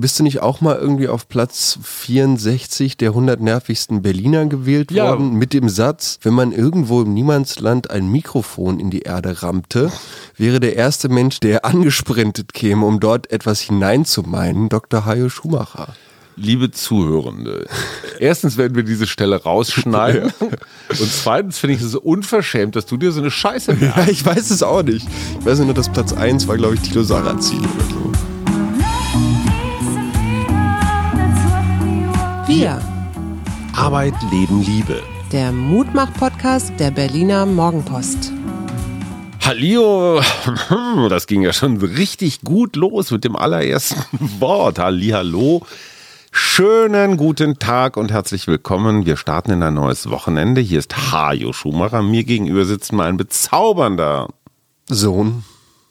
[0.00, 5.08] bist du nicht auch mal irgendwie auf Platz 64 der 100 nervigsten Berliner gewählt Ja.
[5.10, 9.90] worden mit dem Satz, wenn man irgendwo im Niemandsland ein Mikrofon in die Erde rammte,
[10.36, 15.04] wäre der erste Mensch, der angesprintet käme, um dort etwas hineinzumeinen, Dr.
[15.04, 15.88] Hajo Schumacher.
[16.36, 17.66] Liebe Zuhörende,
[18.20, 23.10] erstens werden wir diese Stelle rausschneiden und zweitens finde ich es unverschämt, dass du dir
[23.10, 23.96] so eine Scheiße merkst.
[23.98, 25.08] Ja, ich weiß es auch nicht.
[25.40, 28.07] Ich weiß nur, dass Platz 1 war, glaube ich, Tilo Sarrazin oder so.
[32.48, 32.80] Wir,
[33.76, 35.02] Arbeit, Leben, Liebe.
[35.32, 38.32] der Mutmach-Podcast der Berliner Morgenpost.
[39.44, 40.20] Hallio,
[41.08, 44.02] das ging ja schon richtig gut los mit dem allerersten
[44.40, 44.78] Wort.
[44.78, 45.62] Hallihallo.
[46.30, 49.06] Schönen guten Tag und herzlich willkommen.
[49.06, 50.60] Wir starten in ein neues Wochenende.
[50.60, 52.02] Hier ist Hajo Schumacher.
[52.02, 54.28] Mir gegenüber sitzt mal ein bezaubernder,
[54.88, 55.44] Sohn.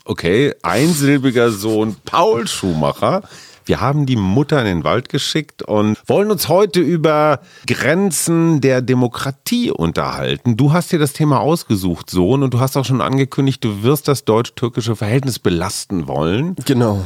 [0.06, 3.22] okay, einsilbiger Sohn Paul Schumacher.
[3.68, 8.82] Wir haben die Mutter in den Wald geschickt und wollen uns heute über Grenzen der
[8.82, 10.56] Demokratie unterhalten.
[10.56, 14.08] Du hast dir das Thema ausgesucht, Sohn, und du hast auch schon angekündigt, du wirst
[14.08, 16.56] das deutsch-türkische Verhältnis belasten wollen.
[16.66, 17.04] Genau.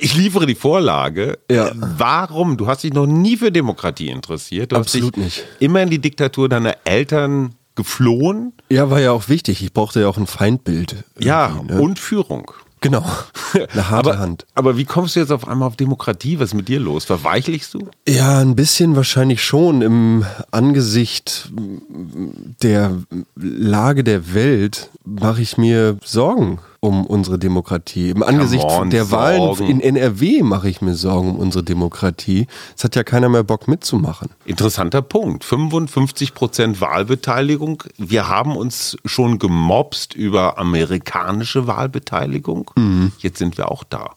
[0.00, 1.38] Ich liefere die Vorlage.
[1.50, 1.72] Ja.
[1.74, 2.56] Warum?
[2.56, 4.72] Du hast dich noch nie für Demokratie interessiert.
[4.72, 5.44] Du Absolut nicht.
[5.58, 8.52] immer in die Diktatur deiner Eltern geflohen.
[8.70, 9.62] Ja, war ja auch wichtig.
[9.62, 11.04] Ich brauchte ja auch ein Feindbild.
[11.18, 11.80] Ja, ne?
[11.80, 12.52] und Führung.
[12.84, 13.02] Genau.
[13.72, 14.46] Eine harte aber, Hand.
[14.54, 16.38] aber wie kommst du jetzt auf einmal auf Demokratie?
[16.38, 17.06] Was ist mit dir los?
[17.06, 17.88] Verweichlichst du?
[18.06, 21.50] Ja, ein bisschen wahrscheinlich schon im Angesicht
[22.62, 22.98] der
[23.36, 28.10] Lage der Welt mache ich mir Sorgen um unsere Demokratie.
[28.10, 29.70] Im Angesicht on, der Wahlen Sorgen.
[29.70, 32.46] in NRW mache ich mir Sorgen um unsere Demokratie.
[32.76, 34.30] Es hat ja keiner mehr Bock mitzumachen.
[34.44, 35.44] Interessanter Punkt.
[35.44, 37.82] 55 Prozent Wahlbeteiligung.
[37.96, 42.70] Wir haben uns schon gemobst über amerikanische Wahlbeteiligung.
[42.76, 43.12] Mhm.
[43.18, 44.10] Jetzt sind wir auch da.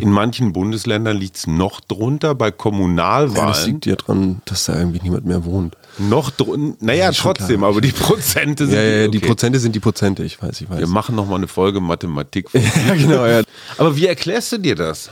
[0.00, 2.34] In manchen Bundesländern liegt es noch drunter.
[2.34, 5.76] Bei Kommunalwahlen Ja, das liegt ja dran, dass da irgendwie niemand mehr wohnt.
[5.98, 6.76] noch drunter.
[6.80, 7.70] Naja, trotzdem, klar.
[7.70, 8.74] aber die Prozente sind.
[8.74, 9.26] Ja, ja, die okay.
[9.26, 10.78] Prozente sind die Prozente, ich weiß, ich weiß.
[10.78, 12.48] Wir machen noch mal eine Folge Mathematik.
[12.52, 13.42] ja, genau, ja.
[13.78, 15.10] Aber wie erklärst du dir das?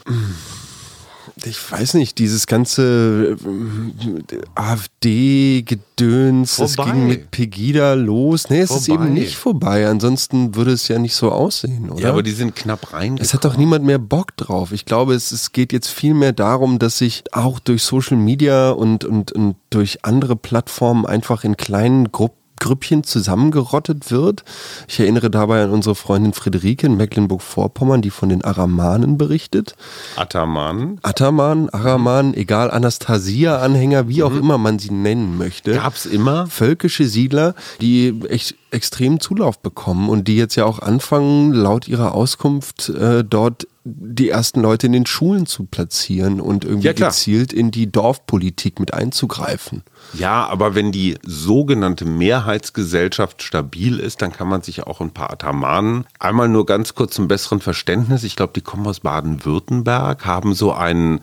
[1.47, 8.51] Ich weiß nicht, dieses ganze äh, AfD-Gedöns, das ging mit Pegida los.
[8.51, 9.05] Nee, es ist Vorbei.
[9.05, 9.89] eben nicht vorbei.
[9.89, 12.03] Ansonsten würde es ja nicht so aussehen, oder?
[12.03, 13.19] Ja, aber die sind knapp rein.
[13.21, 14.73] es hat doch niemand mehr Bock drauf.
[14.73, 18.71] Ich glaube, es, es geht jetzt viel mehr darum, dass sich auch durch Social Media
[18.71, 24.45] und, und, und durch andere Plattformen einfach in kleinen Gruppen Grüppchen zusammengerottet wird.
[24.87, 29.75] Ich erinnere dabei an unsere Freundin Friederike in Mecklenburg-Vorpommern, die von den Aramanen berichtet.
[30.15, 31.01] Ataman.
[31.03, 35.75] Ataman, Araman, egal, Anastasia-Anhänger, wie auch immer man sie nennen möchte.
[35.75, 36.47] Gab's immer?
[36.47, 42.15] Völkische Siedler, die echt extrem Zulauf bekommen und die jetzt ja auch anfangen, laut ihrer
[42.15, 47.53] Auskunft äh, dort die ersten Leute in den Schulen zu platzieren und irgendwie Ja, gezielt
[47.53, 49.83] in die Dorfpolitik mit einzugreifen.
[50.15, 55.33] Ja, aber wenn die sogenannte Mehrheitsgesellschaft stabil ist, dann kann man sich auch ein paar
[55.33, 56.07] Atamanen.
[56.21, 58.23] Einmal nur ganz kurz zum besseren Verständnis.
[58.23, 61.21] Ich glaube, die kommen aus Baden-Württemberg, haben so einen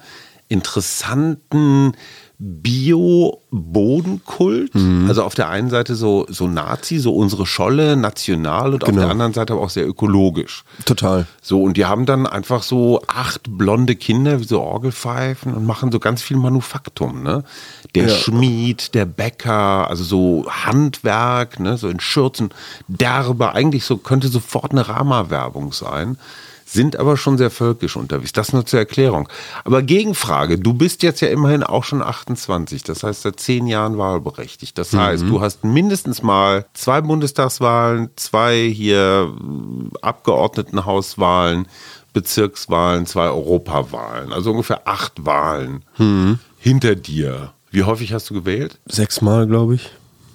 [0.49, 1.93] interessanten
[2.39, 4.71] Bio-Bodenkult.
[5.07, 9.01] Also auf der einen Seite so, so Nazi, so unsere Scholle, national und auf Genau.
[9.01, 10.63] der anderen Seite aber auch sehr ökologisch.
[10.85, 11.27] Total.
[11.41, 15.91] So, und die haben dann einfach so acht blonde Kinder wie so Orgelpfeifen und machen
[15.91, 17.43] so ganz viel Manufaktum, ne?
[17.95, 18.15] Der Ja.
[18.15, 21.77] Schmied, der Bäcker, also so Handwerk, ne?
[21.77, 22.51] So in Schürzen,
[22.87, 26.17] derbe, eigentlich so, könnte sofort eine Rama-Werbung sein.
[26.71, 28.31] Sind aber schon sehr völkisch unterwegs.
[28.31, 29.27] Das nur zur Erklärung.
[29.65, 33.97] Aber Gegenfrage, du bist jetzt ja immerhin auch schon 28, das heißt seit zehn Jahren
[33.97, 34.77] wahlberechtigt.
[34.77, 41.67] Das heißt, du hast mindestens mal zwei Bundestagswahlen, zwei hier äh, Abgeordnetenhauswahlen,
[42.13, 45.83] Bezirkswahlen, zwei Europawahlen, also ungefähr acht Wahlen
[46.59, 47.53] hinter dir.
[47.71, 48.79] Wie häufig hast du gewählt?
[48.85, 49.91] Sechsmal, glaube ich.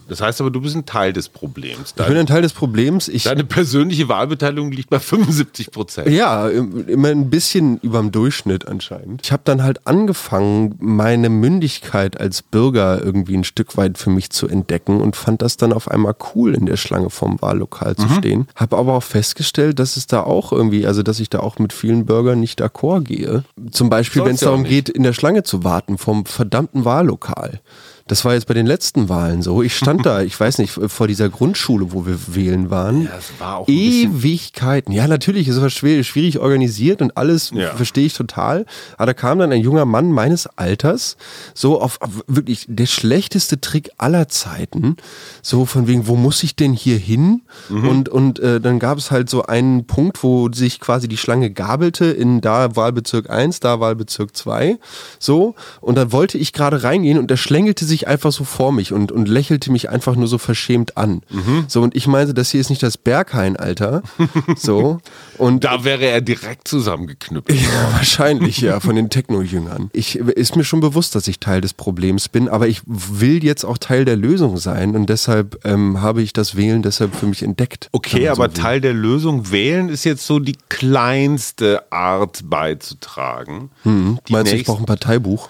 [0.08, 1.90] Das heißt aber, du bist ein Teil des Problems.
[1.90, 3.08] Ich bin Deine, ein Teil des Problems.
[3.08, 6.08] Ich, deine persönliche Wahlbeteiligung liegt bei 75 Prozent.
[6.10, 9.20] Ja, im- immer ein bisschen überm Durchschnitt anscheinend.
[9.24, 14.30] Ich habe dann halt angefangen, meine Mündigkeit als Bürger irgendwie ein Stück weit für mich
[14.30, 18.08] zu entdecken und fand das dann auf einmal cool, in der Schlange vom Wahllokal zu
[18.08, 18.46] stehen.
[18.56, 21.72] Habe aber auch festgestellt, dass es da auch irgendwie, also dass ich da auch mit
[21.72, 23.44] vielen Bürgern nicht d'accord gehe.
[23.70, 27.60] Zum Beispiel, wenn es ja darum geht, in der Schlange zu warten vom verdammten Wahllokal.
[28.06, 29.62] Das war jetzt bei den letzten Wahlen so.
[29.62, 33.04] Ich stand da, ich weiß nicht, vor dieser Grundschule, wo wir wählen waren.
[33.04, 34.92] Ja, es war auch Ewigkeiten.
[34.92, 37.74] Ja, natürlich, es war schwierig, organisiert und alles Ja.
[37.74, 38.66] verstehe ich total.
[38.98, 41.16] Aber da kam dann ein junger Mann meines Alters,
[41.54, 44.96] so auf, auf wirklich der schlechteste Trick aller Zeiten.
[45.40, 47.40] So von wegen, wo muss ich denn hier hin?
[47.70, 47.88] Mhm.
[47.88, 51.50] Und, und äh, dann gab es halt so einen Punkt, wo sich quasi die Schlange
[51.50, 54.78] gabelte in da Wahlbezirk 1, da Wahlbezirk 2.
[55.18, 55.54] So.
[55.80, 59.12] Und dann wollte ich gerade reingehen und er schlängelte sich einfach so vor mich und,
[59.12, 61.22] und lächelte mich einfach nur so verschämt an.
[61.30, 61.64] Mhm.
[61.68, 64.02] So, und ich meinte, das hier ist nicht das Berghain, Alter.
[64.56, 64.98] So.
[65.38, 67.60] Und Da wäre er direkt zusammengeknüppelt.
[67.62, 69.90] ja, wahrscheinlich, ja, von den Techno-Jüngern.
[69.92, 73.64] Ich ist mir schon bewusst, dass ich Teil des Problems bin, aber ich will jetzt
[73.64, 77.42] auch Teil der Lösung sein und deshalb ähm, habe ich das Wählen deshalb für mich
[77.42, 77.88] entdeckt.
[77.92, 78.62] Okay, aber so.
[78.62, 83.70] Teil der Lösung wählen ist jetzt so die kleinste Art beizutragen.
[83.82, 85.48] Hm, Die Meinst du, ich brauche ein Parteibuch?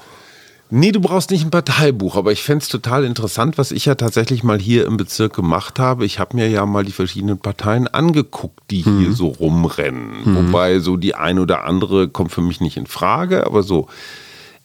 [0.70, 3.94] Nee, du brauchst nicht ein Parteibuch, aber ich fände es total interessant, was ich ja
[3.94, 6.04] tatsächlich mal hier im Bezirk gemacht habe.
[6.04, 10.24] Ich habe mir ja mal die verschiedenen Parteien angeguckt, die hier so rumrennen.
[10.24, 13.88] Wobei so die ein oder andere kommt für mich nicht in Frage, aber so,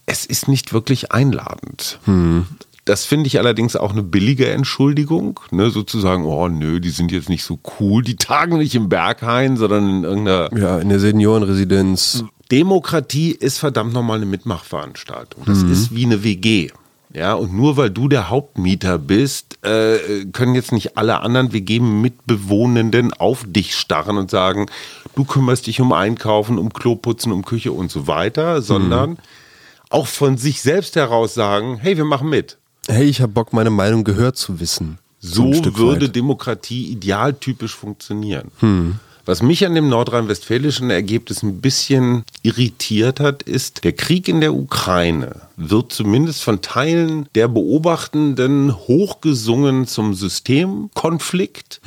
[0.05, 1.99] es ist nicht wirklich einladend.
[2.85, 7.29] Das finde ich allerdings auch eine billige Entschuldigung, ne, sozusagen, oh nö, die sind jetzt
[7.29, 12.23] nicht so cool, die tagen nicht im Berghain, sondern in irgendeiner Ja, in der Seniorenresidenz.
[12.51, 15.43] Demokratie ist verdammt nochmal eine Mitmachveranstaltung.
[15.45, 16.71] Das ist wie eine WG.
[17.13, 23.13] Ja, und nur weil du der Hauptmieter bist, äh, können jetzt nicht alle anderen WG-Mitbewohnenden
[23.13, 24.67] auf dich starren und sagen,
[25.15, 29.17] du kümmerst dich um Einkaufen, um Kloputzen, um Küche und so weiter, sondern
[29.89, 32.57] auch von sich selbst heraus sagen, hey, wir machen mit.
[32.87, 34.99] Hey, ich habe Bock, meine Meinung gehört zu wissen.
[35.19, 36.15] So würde weit.
[36.15, 38.51] Demokratie idealtypisch funktionieren.
[39.29, 44.55] Was mich an dem nordrhein-westfälischen Ergebnis ein bisschen irritiert hat, ist, der Krieg in der
[44.55, 51.79] Ukraine wird zumindest von Teilen der Beobachtenden hochgesungen zum Systemkonflikt.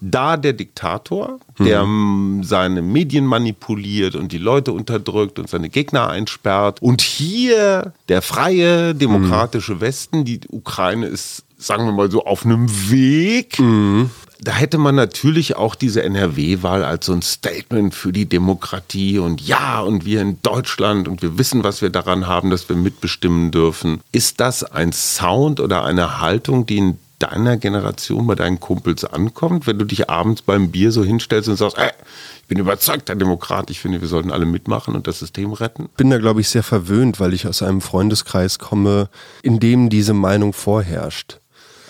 [0.00, 6.08] Da der Diktator, der mm, seine Medien manipuliert und die Leute unterdrückt und seine Gegner
[6.08, 6.82] einsperrt.
[6.82, 12.68] Und hier der freie, demokratische Westen, die Ukraine ist sagen wir mal so, auf einem
[12.90, 13.60] Weg.
[14.42, 19.40] Da hätte man natürlich auch diese NRW-Wahl als so ein Statement für die Demokratie und
[19.40, 23.50] ja, und wir in Deutschland und wir wissen, was wir daran haben, dass wir mitbestimmen
[23.50, 24.00] dürfen.
[24.12, 29.66] Ist das ein Sound oder eine Haltung, die in deiner Generation bei deinen Kumpels ankommt,
[29.66, 31.90] wenn du dich abends beim Bier so hinstellst und sagst, ey,
[32.40, 35.88] ich bin überzeugter Demokrat, ich finde, wir sollten alle mitmachen und das System retten?
[35.96, 39.08] bin da, glaube ich, sehr verwöhnt, weil ich aus einem Freundeskreis komme,
[39.42, 41.40] in dem diese Meinung vorherrscht.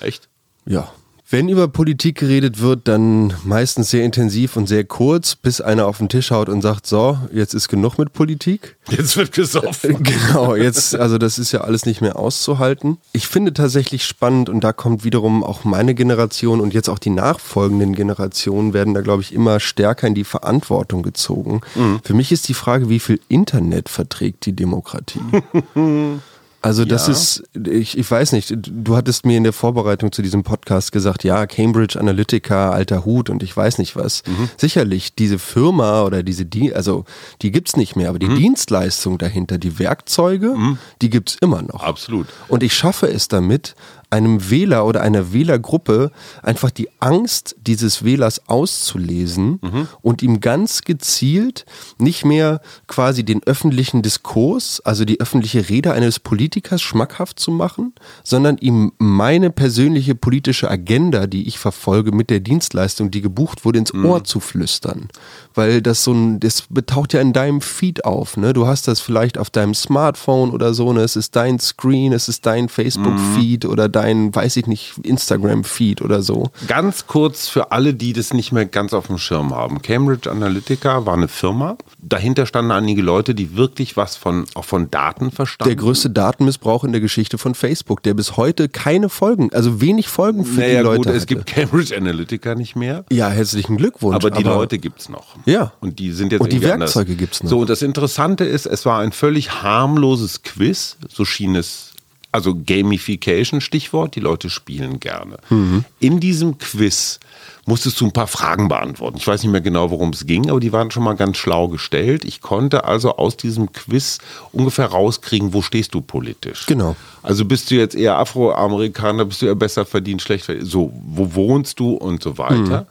[0.01, 0.29] Echt?
[0.67, 0.93] Ja.
[1.33, 5.99] Wenn über Politik geredet wird, dann meistens sehr intensiv und sehr kurz, bis einer auf
[5.99, 8.77] den Tisch haut und sagt, so, jetzt ist genug mit Politik.
[8.89, 10.03] Jetzt wird gesoffen.
[10.11, 12.99] Genau, jetzt, also das ist ja alles nicht mehr auszuhalten.
[13.13, 17.11] Ich finde tatsächlich spannend und da kommt wiederum auch meine Generation und jetzt auch die
[17.11, 21.61] nachfolgenden Generationen werden da, glaube ich, immer stärker in die Verantwortung gezogen.
[22.03, 25.21] Für mich ist die Frage, wie viel Internet verträgt die Demokratie?
[26.63, 27.13] Also das Ja.
[27.15, 31.25] ist, ich, ich weiß nicht, du hattest mir in der Vorbereitung zu diesem Podcast gesagt,
[31.25, 34.23] ja, Cambridge Analytica, alter Hut und ich weiß nicht was.
[34.59, 37.05] Sicherlich, diese Firma oder diese, die, also
[37.43, 40.55] die gibt's nicht mehr, aber die Dienstleistung dahinter, die Werkzeuge,
[41.01, 41.83] die gibt's immer noch.
[41.83, 42.27] Absolut.
[42.49, 43.75] Und ich schaffe es damit,
[44.11, 46.11] einem Wähler oder einer Wählergruppe
[46.43, 49.61] einfach die Angst dieses Wählers auszulesen
[50.03, 51.65] und ihm ganz gezielt
[51.99, 57.95] nicht mehr quasi den öffentlichen Diskurs, also die öffentliche Rede eines Politikers schmackhaft zu machen,
[58.25, 63.79] sondern ihm meine persönliche politische Agenda, die ich verfolge mit der Dienstleistung, die gebucht wurde,
[63.79, 65.09] ins Ohr zu flüstern.
[65.55, 68.53] Weil das so ein, das taucht ja in deinem Feed auf, ne?
[68.53, 71.01] Du hast das vielleicht auf deinem Smartphone oder so, ne?
[71.01, 76.23] Es ist dein Screen, es ist dein Facebook-Feed oder dein, weiß ich nicht, Instagram-Feed oder
[76.23, 76.51] so.
[76.67, 79.83] Ganz kurz für alle, die das nicht mehr ganz auf dem Schirm haben.
[79.83, 81.77] Cambridge Analytica war eine Firma.
[82.01, 85.69] Dahinter standen einige Leute, die wirklich was von, auch von Daten verstanden.
[85.71, 90.09] Der größte Datenmissbrauch in der Geschichte von Facebook, der bis heute keine Folgen, also wenig
[90.09, 91.27] Folgen für naja, die Leute gut, es hatte.
[91.27, 93.05] gibt Cambridge Analytica nicht mehr.
[93.11, 94.15] ja, herzlichen Glückwunsch.
[94.17, 95.37] Aber die Leute gibt's noch.
[95.47, 95.73] Ja.
[95.81, 96.61] Und die sind jetzt Und die.
[96.63, 97.51] Werkzeuge gibt's noch.
[97.51, 101.90] So, und das Interessante ist, es war ein völlig harmloses Quiz, so schien es.
[102.33, 105.39] Also Gamification, Stichwort, die Leute spielen gerne.
[105.49, 105.85] Mhm.
[105.99, 107.19] In diesem Quiz
[107.67, 109.17] musstest du ein paar Fragen beantworten.
[109.17, 111.69] Ich weiß nicht mehr genau, worum es ging, aber die waren schon mal ganz schlau
[111.69, 112.25] gestellt.
[112.25, 114.19] Ich konnte also aus diesem Quiz
[114.53, 116.67] ungefähr rauskriegen, wo stehst du politisch.
[116.67, 116.95] Genau.
[117.23, 121.35] Also bist du jetzt eher Afroamerikaner, bist du eher besser verdient, schlecht verdient, so, wo
[121.35, 122.87] wohnst du und so weiter.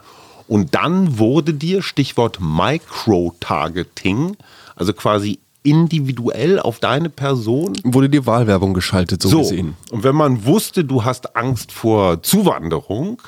[0.48, 4.36] Und dann wurde dir, Stichwort Micro-Targeting,
[4.76, 7.74] also quasi individuell auf deine Person.
[7.84, 9.76] Wurde dir Wahlwerbung geschaltet, so, So, gesehen.
[9.92, 13.22] und wenn man wusste, du hast Angst vor Zuwanderung,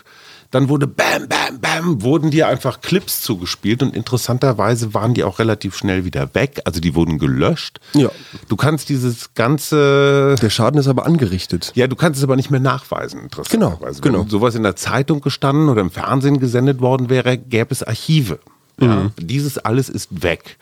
[0.50, 5.40] dann wurde bam, bam, bam, wurden dir einfach Clips zugespielt und interessanterweise waren die auch
[5.40, 6.60] relativ schnell wieder weg.
[6.66, 7.80] Also die wurden gelöscht.
[7.94, 8.10] Ja.
[8.50, 11.72] Du kannst dieses ganze Der Schaden ist aber angerichtet.
[11.76, 14.02] ja, du kannst es aber nicht mehr nachweisen, interessanterweise.
[14.02, 14.24] Genau, genau.
[14.26, 18.40] Wenn sowas in der Zeitung gestanden oder im Fernsehen gesendet worden wäre, gäbe es Archive.
[18.82, 19.12] Ja, Mhm.
[19.20, 20.58] Dieses alles ist weg.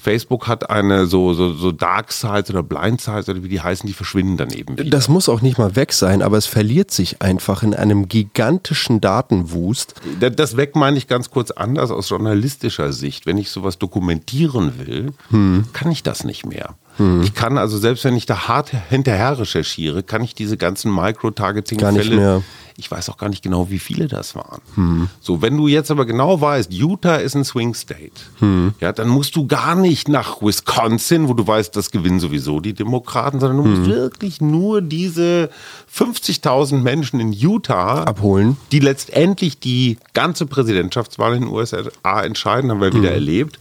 [0.00, 3.86] Facebook hat eine so, so, so Dark Sides oder Blind Sides oder wie die heißen,
[3.86, 4.76] die verschwinden dann eben.
[4.78, 4.90] wieder.
[4.90, 9.00] Das muss auch nicht mal weg sein, aber es verliert sich einfach in einem gigantischen
[9.00, 9.94] Datenwust.
[10.20, 13.24] Da- Das weg meine ich ganz kurz anders aus journalistischer Sicht.
[13.26, 15.64] Wenn ich sowas dokumentieren will, Hm.
[15.72, 16.74] kann ich das nicht mehr.
[17.22, 21.06] Ich kann also, selbst wenn ich da hart hinterher recherchiere, kann ich diese ganzen Gar
[21.08, 22.42] nicht Micro-Targeting-Fälle, mehr.
[22.76, 25.08] Ich weiß auch gar nicht genau, wie viele das waren.
[25.20, 28.10] So, wenn du jetzt aber genau weißt, Utah ist ein Swing State,
[28.80, 32.72] ja, dann musst du gar nicht nach Wisconsin, wo du weißt, das gewinnen sowieso die
[32.72, 35.50] Demokraten, sondern du musst wirklich nur diese
[35.96, 38.56] 50.000 Menschen in Utah Abholen.
[38.72, 43.58] die letztendlich die ganze Präsidentschaftswahl in den USA entscheiden, haben wir wieder erlebt,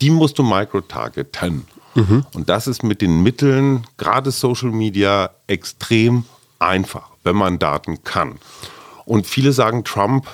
[0.00, 1.64] die musst du microtargeten.
[2.32, 6.24] Und das ist mit den Mitteln, gerade Social Media, extrem
[6.58, 8.38] einfach, wenn man Daten kann.
[9.04, 10.26] Und viele sagen, Trump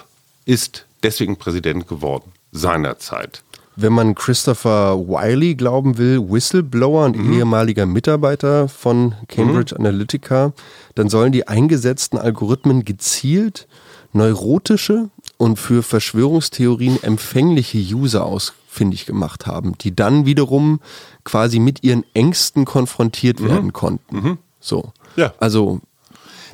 [0.45, 3.43] ist deswegen Präsident geworden, seinerzeit.
[3.81, 10.53] Wenn man Christopher Wiley glauben will, Whistleblower und ehemaliger Mitarbeiter von Cambridge Analytica,
[10.97, 13.69] dann sollen die eingesetzten Algorithmen gezielt
[14.13, 20.81] neurotische und für Verschwörungstheorien empfängliche User ausfindig gemacht haben, die dann wiederum
[21.23, 24.39] quasi mit ihren Ängsten konfrontiert werden konnten.
[24.61, 24.93] So.
[25.15, 25.33] Ja.
[25.39, 25.81] Also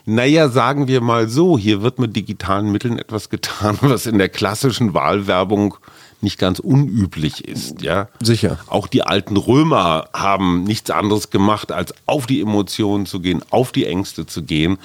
[0.07, 4.29] Naja, sagen wir mal so, hier wird mit digitalen Mitteln etwas getan, was in der
[4.29, 5.77] klassischen Wahlwerbung
[6.21, 8.09] nicht ganz unüblich ist, ja.
[8.21, 8.59] Sicher.
[8.67, 13.73] Auch die alten Römer haben nichts anderes gemacht, als auf die Emotionen zu gehen, auf
[13.73, 14.79] die Ängste zu gehen.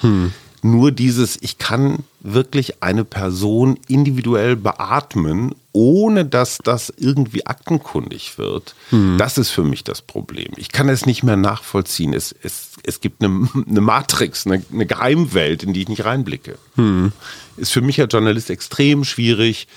[0.62, 8.74] Nur dieses, ich kann wirklich eine Person individuell beatmen, ohne dass das irgendwie aktenkundig wird.
[9.18, 10.48] Das ist für mich das Problem.
[10.56, 12.12] Ich kann es nicht mehr nachvollziehen.
[12.12, 16.58] Es, es, es gibt eine, eine Matrix, eine, eine Geheimwelt, in die ich nicht reinblicke.
[17.56, 19.68] Ist für mich als Journalist extrem schwierig.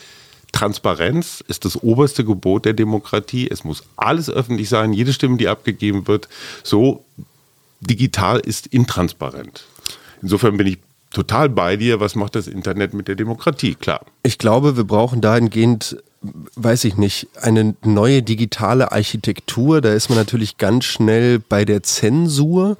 [0.52, 3.48] Transparenz ist das oberste Gebot der Demokratie.
[3.50, 6.30] Es muss alles öffentlich sein, jede Stimme, die abgegeben wird.
[6.64, 7.04] So
[7.82, 9.66] digital ist intransparent.
[10.22, 10.78] Insofern bin ich
[11.14, 12.00] total bei dir.
[12.00, 13.76] Was macht das Internet mit der Demokratie?
[13.76, 14.06] Klar.
[14.24, 15.98] Ich glaube, wir brauchen dahingehend,
[16.56, 19.80] weiß ich nicht, eine neue digitale Architektur.
[19.82, 22.78] Da ist man natürlich ganz schnell bei der Zensur.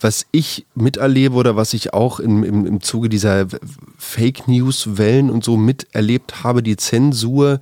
[0.00, 3.46] Was ich miterlebe oder was ich auch im, im, im Zuge dieser
[3.98, 7.60] Fake News-Wellen und so miterlebt habe, die Zensur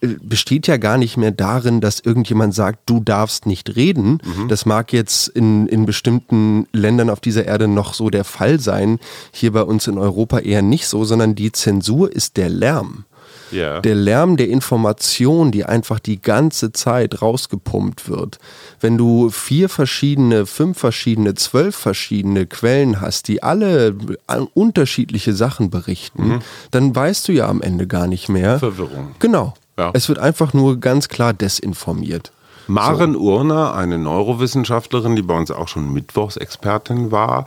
[0.00, 4.20] besteht ja gar nicht mehr darin, dass irgendjemand sagt, du darfst nicht reden.
[4.48, 9.00] Das mag jetzt in, in bestimmten Ländern auf dieser Erde noch so der Fall sein,
[9.32, 13.04] hier bei uns in Europa eher nicht so, sondern die Zensur ist der Lärm.
[13.50, 13.80] Ja.
[13.80, 18.38] Der Lärm der Information, die einfach die ganze Zeit rausgepumpt wird.
[18.78, 25.70] Wenn du vier verschiedene, fünf verschiedene, zwölf verschiedene Quellen hast, die alle an unterschiedliche Sachen
[25.70, 26.40] berichten,
[26.70, 28.58] dann weißt du ja am Ende gar nicht mehr.
[28.58, 29.14] Verwirrung.
[29.18, 29.54] Genau.
[29.78, 29.90] Ja.
[29.94, 32.32] Es wird einfach nur ganz klar desinformiert.
[32.66, 37.46] Maren Urner, eine Neurowissenschaftlerin, die bei uns auch schon Mittwochsexpertin war,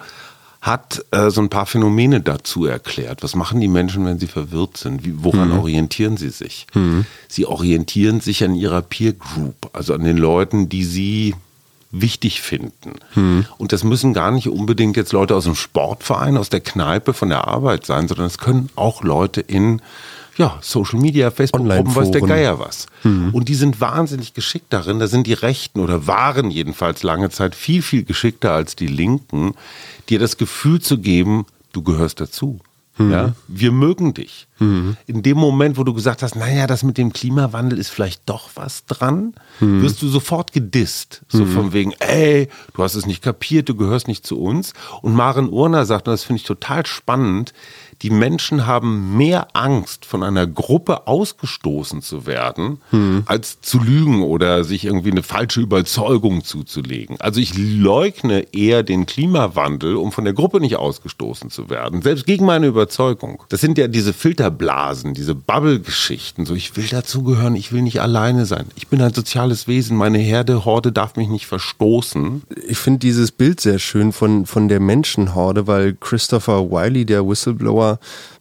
[0.61, 3.21] hat äh, so ein paar Phänomene dazu erklärt.
[3.23, 5.03] Was machen die Menschen, wenn sie verwirrt sind?
[5.05, 6.67] Wie, woran orientieren sie sich?
[7.27, 11.35] Sie orientieren sich an ihrer Peer Group, also an den Leuten, die sie
[11.91, 12.93] wichtig finden.
[13.57, 17.29] Und das müssen gar nicht unbedingt jetzt Leute aus dem Sportverein, aus der Kneipe, von
[17.29, 19.81] der Arbeit sein, sondern es können auch Leute in
[20.41, 22.21] ja, Social Media, Facebook-Gruppen, weiß der.
[22.21, 22.88] Geier was.
[23.03, 25.00] Und die sind wahnsinnig geschickt darin.
[25.00, 29.53] Da sind die Rechten oder waren jedenfalls lange Zeit viel, viel geschickter als die Linken,
[30.10, 32.60] dir das Gefühl zu geben, du gehörst dazu.
[33.00, 34.48] Ja, wir mögen dich.
[34.60, 38.50] In dem Moment, wo du gesagt hast, naja, das mit dem Klimawandel ist vielleicht doch
[38.53, 41.24] was dran, wirst du sofort gedisst.
[41.27, 44.74] So von wegen, ey, du hast es nicht kapiert, du gehörst nicht zu uns.
[45.01, 47.53] Und Maren Urner sagt, und das finde ich total spannend,
[48.01, 52.79] die Menschen haben mehr Angst, von einer Gruppe ausgestoßen zu werden,
[53.25, 57.17] als zu lügen oder sich irgendwie eine falsche Überzeugung zuzulegen.
[57.20, 62.25] Also ich leugne eher den Klimawandel, um von der Gruppe nicht ausgestoßen zu werden, selbst
[62.25, 63.43] gegen meine Überzeugung.
[63.50, 66.46] Das sind ja diese Filterblasen, diese Bubble-Geschichten.
[66.46, 68.65] So, ich will dazugehören, ich will nicht alleine sein.
[68.75, 72.43] Ich bin ein soziales Wesen, meine Herde, Horde darf mich nicht verstoßen.
[72.67, 77.90] Ich finde dieses Bild sehr schön von, von der Menschenhorde, weil Christopher Wiley, der Whistleblower,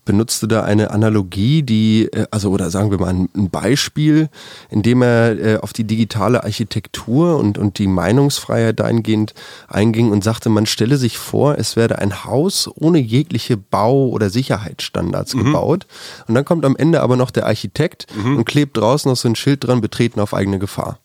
[0.04, 4.28] benutzte da eine Analogie, die, äh, also oder sagen wir mal ein, Beispiel,
[4.68, 9.34] in dem er äh, auf die digitale Architektur und, und die Meinungsfreiheit dahingehend
[9.68, 14.30] einging und sagte, man stelle sich vor, es werde ein Haus ohne jegliche Bau- oder
[14.30, 15.44] Sicherheitsstandards mhm.
[15.44, 15.86] gebaut.
[16.26, 18.38] Und dann kommt am Ende aber noch der Architekt mhm.
[18.38, 20.98] und klebt draußen noch so ein Schild dran, betreten auf eigene Gefahr.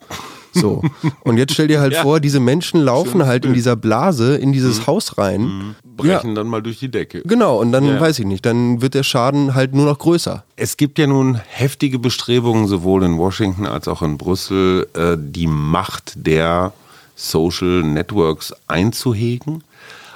[0.55, 0.81] So.
[1.21, 2.01] Und jetzt stell dir halt ja.
[2.01, 3.51] vor, diese Menschen laufen Schönes halt Bild.
[3.51, 4.87] in dieser Blase in dieses mhm.
[4.87, 5.41] Haus rein.
[5.41, 5.75] Mhm.
[5.97, 6.35] Brechen ja.
[6.35, 7.21] dann mal durch die Decke.
[7.25, 7.99] Genau, und dann ja.
[7.99, 10.43] weiß ich nicht, dann wird der Schaden halt nur noch größer.
[10.55, 15.47] Es gibt ja nun heftige Bestrebungen, sowohl in Washington als auch in Brüssel, äh, die
[15.47, 16.73] Macht der
[17.15, 19.63] Social Networks einzuhegen.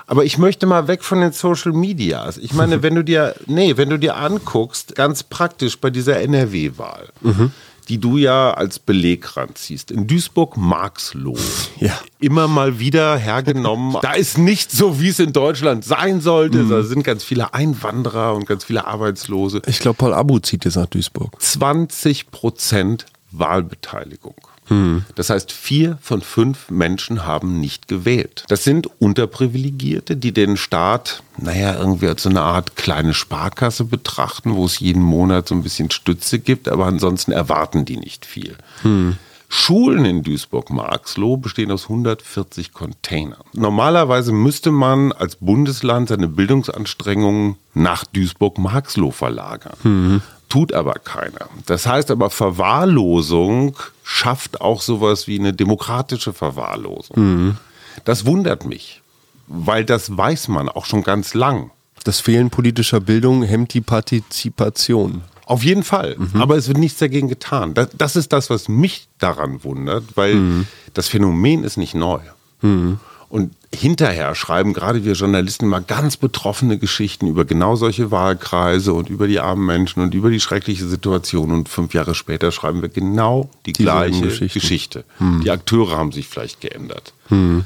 [0.08, 2.38] Aber ich möchte mal weg von den Social Medias.
[2.38, 7.10] Ich meine, wenn du dir, nee, wenn du dir anguckst, ganz praktisch bei dieser NRW-Wahl.
[7.22, 7.52] Mhm
[7.90, 9.92] die du ja als Beleg ranziehst.
[9.92, 11.38] In Duisburg-Marxloh.
[11.80, 11.98] Ja.
[12.20, 13.96] Immer mal wieder hergenommen.
[14.02, 16.58] da ist nicht so, wie es in Deutschland sein sollte.
[16.64, 16.70] Mhm.
[16.70, 19.62] Da sind ganz viele Einwanderer und ganz viele Arbeitslose.
[19.66, 21.42] Ich glaube, Paul Abu zieht jetzt nach Duisburg.
[21.42, 24.36] 20 Prozent Wahlbeteiligung.
[24.70, 25.04] Hm.
[25.16, 28.46] Das heißt, vier von fünf Menschen haben nicht gewählt.
[28.48, 34.56] Das sind Unterprivilegierte, die den Staat, naja, irgendwie als so eine Art kleine Sparkasse betrachten,
[34.56, 38.56] wo es jeden Monat so ein bisschen Stütze gibt, aber ansonsten erwarten die nicht viel.
[38.84, 39.18] Hm.
[39.52, 43.42] Schulen in Duisburg-Marxloh bestehen aus 140 Containern.
[43.54, 49.74] Normalerweise müsste man als Bundesland seine Bildungsanstrengungen nach Duisburg-Marxloh verlagern.
[49.82, 51.48] Mhm tut aber keiner.
[51.66, 57.18] Das heißt aber, Verwahrlosung schafft auch sowas wie eine demokratische Verwahrlosung.
[57.18, 57.58] Mhm.
[58.04, 59.02] Das wundert mich,
[59.48, 61.72] weil das weiß man auch schon ganz lang.
[62.04, 65.22] Das Fehlen politischer Bildung hemmt die Partizipation.
[65.46, 66.16] Auf jeden Fall.
[66.18, 66.42] Mhm.
[66.42, 67.74] Aber es wird nichts dagegen getan.
[67.74, 70.68] Das, das, ist das, was mich daran wundert, weil mhm.
[70.94, 72.20] das Phänomen ist nicht neu.
[72.62, 73.00] Mhm.
[73.30, 79.10] Und hinterher schreiben gerade wir Journalisten mal ganz betroffene Geschichten über genau solche Wahlkreise und
[79.10, 81.52] über die armen Menschen und über die schreckliche Situation.
[81.52, 85.06] Und fünf Jahre später schreiben wir genau die, die gleiche Geschichte.
[85.20, 85.42] Hm.
[85.44, 87.14] Die Akteure haben sich vielleicht geändert.
[87.28, 87.66] Hm.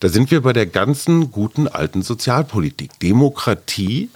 [0.00, 3.00] Da sind wir bei der ganzen guten alten Sozialpolitik.
[3.00, 4.10] Demokratie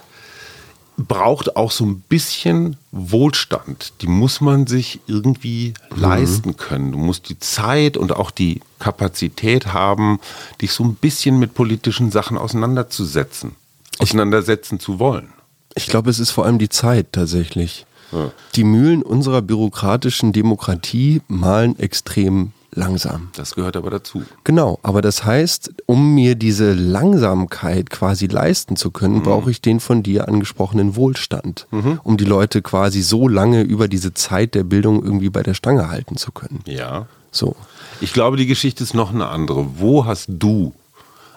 [0.97, 3.93] braucht auch so ein bisschen Wohlstand.
[4.01, 6.01] Die muss man sich irgendwie mhm.
[6.01, 6.91] leisten können.
[6.91, 10.19] Du musst die Zeit und auch die Kapazität haben,
[10.61, 13.55] dich so ein bisschen mit politischen Sachen auseinanderzusetzen,
[13.99, 15.29] auseinandersetzen zu wollen.
[15.75, 17.85] Ich glaube, es ist vor allem die Zeit tatsächlich.
[18.11, 18.31] Ja.
[18.55, 23.29] Die Mühlen unserer bürokratischen Demokratie malen extrem langsam.
[23.35, 24.23] Das gehört aber dazu.
[24.43, 29.23] Genau, aber das heißt, um mir diese Langsamkeit quasi leisten zu können, mhm.
[29.23, 31.99] brauche ich den von dir angesprochenen Wohlstand, mhm.
[32.03, 35.89] um die Leute quasi so lange über diese Zeit der Bildung irgendwie bei der Stange
[35.89, 36.61] halten zu können.
[36.65, 37.07] Ja.
[37.31, 37.55] So.
[38.01, 39.79] Ich glaube, die Geschichte ist noch eine andere.
[39.79, 40.73] Wo hast du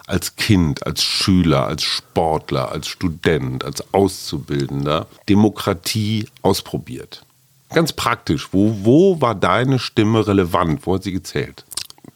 [0.05, 7.23] als Kind, als Schüler, als Sportler, als Student, als Auszubildender Demokratie ausprobiert?
[7.69, 10.85] Ganz praktisch, wo, wo war deine Stimme relevant?
[10.85, 11.65] Wo hat sie gezählt?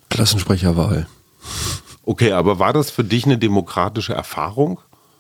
[0.10, 1.08] Klassensprecherwahl.
[2.04, 4.80] Okay, aber war das für dich eine demokratische Erfahrung?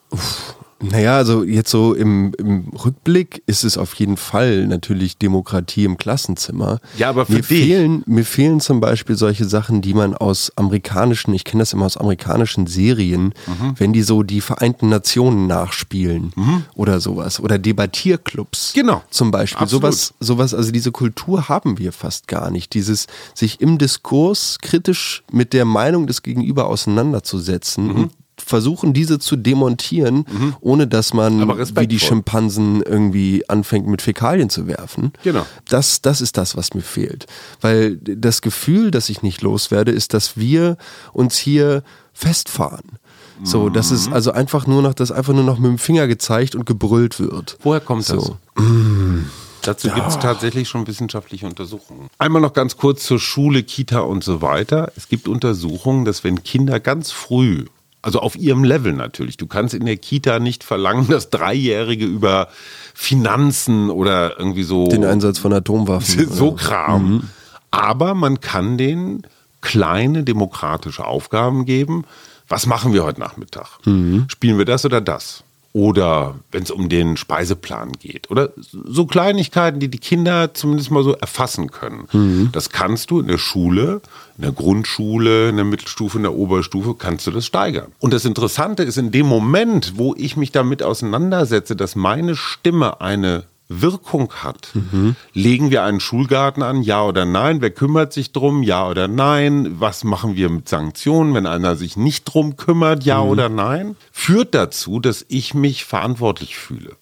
[0.10, 5.86] Uff, naja, also jetzt so im, im, Rückblick ist es auf jeden Fall natürlich Demokratie
[5.86, 6.80] im Klassenzimmer.
[6.98, 7.48] Ja, aber für mir dich.
[7.48, 11.86] Fehlen, mir fehlen zum Beispiel solche Sachen, die man aus amerikanischen, ich kenne das immer
[11.86, 13.76] aus amerikanischen Serien, mhm.
[13.78, 16.63] wenn die so die Vereinten Nationen nachspielen mhm.
[16.76, 17.39] oder sowas.
[17.39, 18.74] Oder Debattierclubs.
[18.74, 19.04] Genau.
[19.10, 19.67] Zum Beispiel.
[19.67, 22.74] Sowas, sowas, also diese Kultur haben wir fast gar nicht.
[22.74, 27.96] Dieses sich im Diskurs kritisch mit der Meinung des Gegenüber auseinanderzusetzen mhm.
[27.96, 28.12] und
[28.45, 30.56] versuchen, diese zu demontieren, mhm.
[30.62, 35.13] ohne dass man wie die Schimpansen irgendwie anfängt, mit Fäkalien zu werfen.
[35.23, 35.45] Genau.
[35.67, 37.27] Das, das ist das, was mir fehlt.
[37.62, 40.77] Weil das Gefühl, das ich nicht loswerde, ist, dass wir
[41.13, 42.99] uns hier festfahren.
[43.43, 44.13] So, das ist mhm.
[44.13, 47.58] also einfach nur noch, dass einfach nur noch mit dem Finger gezeigt und gebrüllt wird.
[47.63, 48.38] Woher kommt so.
[48.56, 48.63] das?
[48.63, 49.25] Mm.
[49.63, 49.95] Dazu ja.
[49.95, 52.10] gibt es tatsächlich schon wissenschaftliche Untersuchungen.
[52.17, 54.91] Einmal noch ganz kurz zur Schule, Kita und so weiter.
[54.95, 57.65] Es gibt Untersuchungen, dass wenn Kinder ganz früh
[58.02, 59.38] also auf ihrem Level natürlich.
[59.38, 62.48] Du kannst in der Kita nicht verlangen, dass Dreijährige über
[62.94, 64.88] Finanzen oder irgendwie so.
[64.88, 66.28] Den Einsatz von Atomwaffen.
[66.32, 66.64] So oder?
[66.64, 67.12] Kram.
[67.12, 67.30] Mhm.
[67.72, 69.24] Aber man kann denen
[69.62, 72.06] kleine demokratische Aufgaben geben.
[72.48, 73.80] Was machen wir heute Nachmittag?
[73.86, 74.26] Mhm.
[74.28, 75.44] Spielen wir das oder das?
[75.74, 81.04] Oder wenn es um den Speiseplan geht oder so Kleinigkeiten, die die Kinder zumindest mal
[81.04, 82.08] so erfassen können.
[82.12, 82.50] Mhm.
[82.52, 84.02] Das kannst du in der Schule,
[84.38, 87.92] in der Grundschule, in der Mittelstufe, in der Oberstufe, kannst du das steigern.
[88.00, 93.00] Und das Interessante ist, in dem Moment, wo ich mich damit auseinandersetze, dass meine Stimme
[93.00, 93.44] eine
[93.80, 94.72] Wirkung hat.
[94.74, 95.16] Mhm.
[95.34, 97.62] Legen wir einen Schulgarten an, ja oder nein?
[97.62, 99.80] Wer kümmert sich drum, ja oder nein?
[99.80, 103.30] Was machen wir mit Sanktionen, wenn einer sich nicht drum kümmert, ja mhm.
[103.30, 103.96] oder nein?
[104.12, 106.96] Führt dazu, dass ich mich verantwortlich fühle.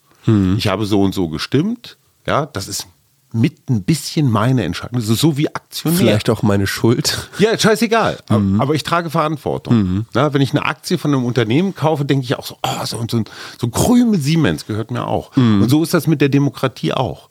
[0.58, 1.98] Ich habe so und so gestimmt.
[2.28, 2.88] Ja, das ist
[3.32, 5.00] mit ein bisschen meine Entscheidung.
[5.00, 5.98] Ist so wie Aktionär.
[5.98, 7.30] Vielleicht auch meine Schuld.
[7.38, 8.18] Ja, scheißegal.
[8.30, 8.60] Mhm.
[8.60, 9.78] Aber ich trage Verantwortung.
[9.78, 10.06] Mhm.
[10.14, 13.06] Na, wenn ich eine Aktie von einem Unternehmen kaufe, denke ich auch so, oh, so,
[13.10, 13.24] so,
[13.60, 15.36] so Krüme Siemens gehört mir auch.
[15.36, 15.64] Mhm.
[15.64, 17.30] Und so ist das mit der Demokratie auch.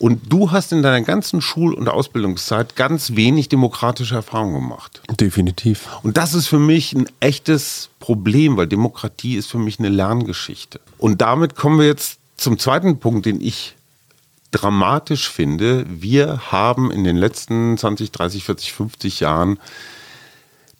[0.00, 5.02] Und du hast in deiner ganzen Schul- und Ausbildungszeit ganz wenig demokratische Erfahrungen gemacht.
[5.20, 5.88] Definitiv.
[6.02, 10.80] Und das ist für mich ein echtes Problem, weil Demokratie ist für mich eine Lerngeschichte.
[10.96, 13.76] Und damit kommen wir jetzt zum zweiten Punkt, den ich
[14.50, 15.84] dramatisch finde.
[15.88, 19.58] Wir haben in den letzten 20, 30, 40, 50 Jahren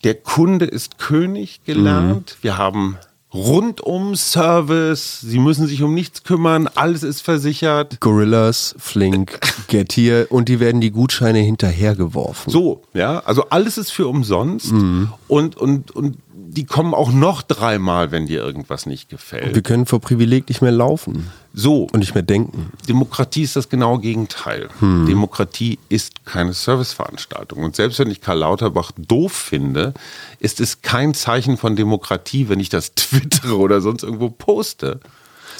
[0.05, 2.37] der Kunde ist König gelernt.
[2.39, 2.43] Mhm.
[2.43, 2.97] Wir haben
[3.33, 5.21] rundum Service.
[5.21, 6.69] Sie müssen sich um nichts kümmern.
[6.75, 8.01] Alles ist versichert.
[8.01, 12.51] Gorillas, Flink, Getir und die werden die Gutscheine hinterhergeworfen.
[12.51, 13.21] So, ja.
[13.21, 14.73] Also alles ist für umsonst.
[14.73, 15.13] Mhm.
[15.29, 16.17] Und, und, und
[16.53, 19.55] die kommen auch noch dreimal, wenn dir irgendwas nicht gefällt.
[19.55, 21.31] Wir können vor Privileg nicht mehr laufen.
[21.55, 21.89] So.
[21.93, 22.73] Und nicht mehr denken.
[22.89, 24.69] Demokratie ist das genaue Gegenteil.
[24.81, 25.07] Hm.
[25.07, 27.63] Demokratie ist keine Serviceveranstaltung.
[27.63, 29.95] Und selbst wenn ich Karl Lauterbach doof finde,
[30.41, 35.01] ist es kein Zeichen von Demokratie, wenn ich das twittere oder sonst irgendwo poste.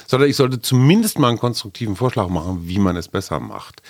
[0.07, 3.81] Sondern ich sollte zumindest mal einen konstruktiven Vorschlag machen, wie man es besser macht.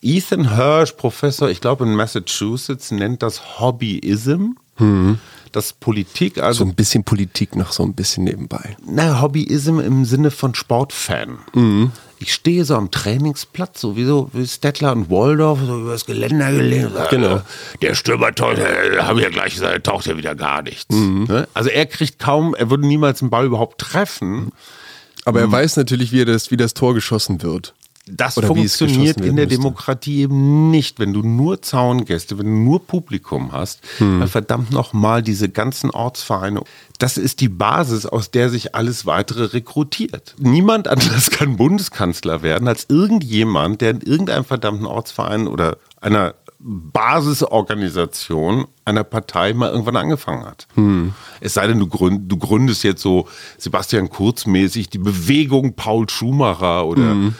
[0.00, 4.52] Ethan Hirsch, Professor, ich glaube in Massachusetts, nennt das Hobbyism.
[4.76, 5.18] Hm
[5.56, 6.64] dass Politik, also.
[6.64, 8.76] So ein bisschen Politik noch so ein bisschen nebenbei.
[8.86, 11.38] Na, Hobbyism im Sinne von Sportfan.
[11.54, 11.92] Mhm.
[12.18, 16.92] Ich stehe so am Trainingsplatz, sowieso wie Stettler und Waldorf, so über das Geländer gelehnt.
[17.10, 17.40] Genau.
[17.80, 18.48] Der Stürmer, da
[19.06, 20.94] habe ich ja gleich gesagt, taucht ja wieder gar nichts.
[20.94, 21.24] Mhm.
[21.26, 21.48] Ne?
[21.54, 24.52] Also er kriegt kaum, er würde niemals einen Ball überhaupt treffen.
[25.24, 25.52] Aber er mhm.
[25.52, 27.74] weiß natürlich, wie, das, wie das Tor geschossen wird.
[28.08, 32.86] Das Oder funktioniert in der Demokratie eben nicht, wenn du nur Zaungäste, wenn du nur
[32.86, 34.20] Publikum hast, hm.
[34.20, 36.60] weil verdammt nochmal diese ganzen Ortsvereine,
[36.98, 40.36] das ist die Basis, aus der sich alles weitere rekrutiert.
[40.38, 48.66] Niemand anders kann Bundeskanzler werden als irgendjemand, der in irgendeinem verdammten Ortsverein oder einer Basisorganisation
[48.84, 50.68] einer Partei mal irgendwann angefangen hat.
[50.74, 51.12] Hm.
[51.40, 53.26] Es sei denn, du, gründ, du, gründest jetzt so
[53.58, 57.34] Sebastian Kurz mäßig die Bewegung Paul Schumacher oder hm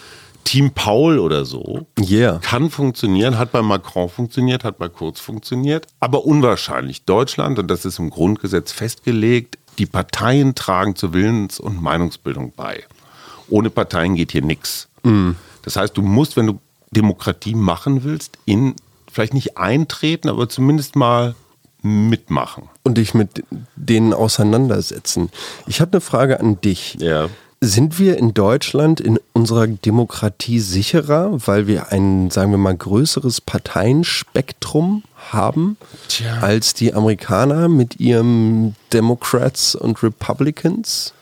[0.46, 2.38] Team Paul oder so yeah.
[2.38, 7.04] kann funktionieren, hat bei Macron funktioniert, hat bei Kurz funktioniert, aber unwahrscheinlich.
[7.04, 12.84] Deutschland, und das ist im Grundgesetz festgelegt, die Parteien tragen zur Willens- und Meinungsbildung bei.
[13.48, 14.88] Ohne Parteien geht hier nichts.
[15.02, 15.32] Mm.
[15.62, 16.60] Das heißt, du musst, wenn du
[16.92, 18.76] Demokratie machen willst, in
[19.10, 21.34] vielleicht nicht eintreten, aber zumindest mal
[21.82, 22.68] mitmachen.
[22.84, 25.30] Und dich mit denen auseinandersetzen.
[25.66, 26.96] Ich habe eine Frage an dich.
[27.00, 27.28] Ja.
[27.60, 33.40] Sind wir in Deutschland in unserer Demokratie sicherer, weil wir ein, sagen wir mal, größeres
[33.40, 36.38] Parteienspektrum haben Tja.
[36.40, 41.14] als die Amerikaner mit ihrem Democrats und Republicans?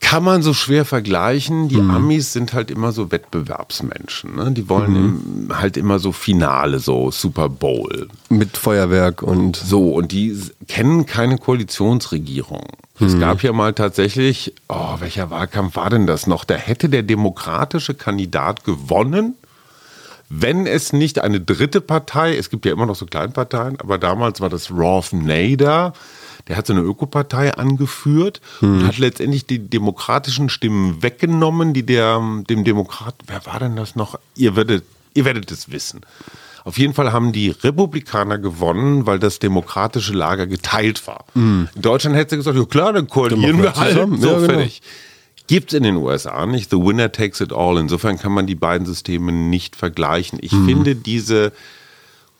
[0.00, 1.68] Kann man so schwer vergleichen.
[1.68, 1.90] Die mhm.
[1.90, 4.36] Amis sind halt immer so Wettbewerbsmenschen.
[4.36, 4.52] Ne?
[4.52, 5.48] Die wollen mhm.
[5.50, 8.08] im, halt immer so Finale, so Super Bowl.
[8.28, 9.56] Mit Feuerwerk und.
[9.56, 12.66] So, und die kennen keine Koalitionsregierung.
[12.98, 13.06] Mhm.
[13.06, 16.44] Es gab ja mal tatsächlich, oh, welcher Wahlkampf war denn das noch?
[16.44, 19.34] Da hätte der demokratische Kandidat gewonnen,
[20.30, 24.40] wenn es nicht eine dritte Partei, es gibt ja immer noch so Kleinparteien, aber damals
[24.40, 25.94] war das Roth Nader,
[26.48, 28.72] der hat so eine Ökopartei angeführt hm.
[28.80, 33.94] und hat letztendlich die demokratischen Stimmen weggenommen, die der, dem Demokrat, wer war denn das
[33.94, 34.18] noch?
[34.34, 34.84] Ihr werdet,
[35.14, 36.00] ihr werdet es wissen.
[36.64, 41.24] Auf jeden Fall haben die Republikaner gewonnen, weil das demokratische Lager geteilt war.
[41.34, 41.68] Mhm.
[41.74, 43.92] In Deutschland hätte sie gesagt, ja klar, dann koalieren wir halt.
[43.92, 44.20] Zusammen.
[44.20, 44.48] So, ja, genau.
[44.48, 44.82] fertig.
[45.46, 46.70] Gibt es in den USA nicht.
[46.70, 47.78] The winner takes it all.
[47.78, 50.38] Insofern kann man die beiden Systeme nicht vergleichen.
[50.42, 50.66] Ich mhm.
[50.66, 51.52] finde diese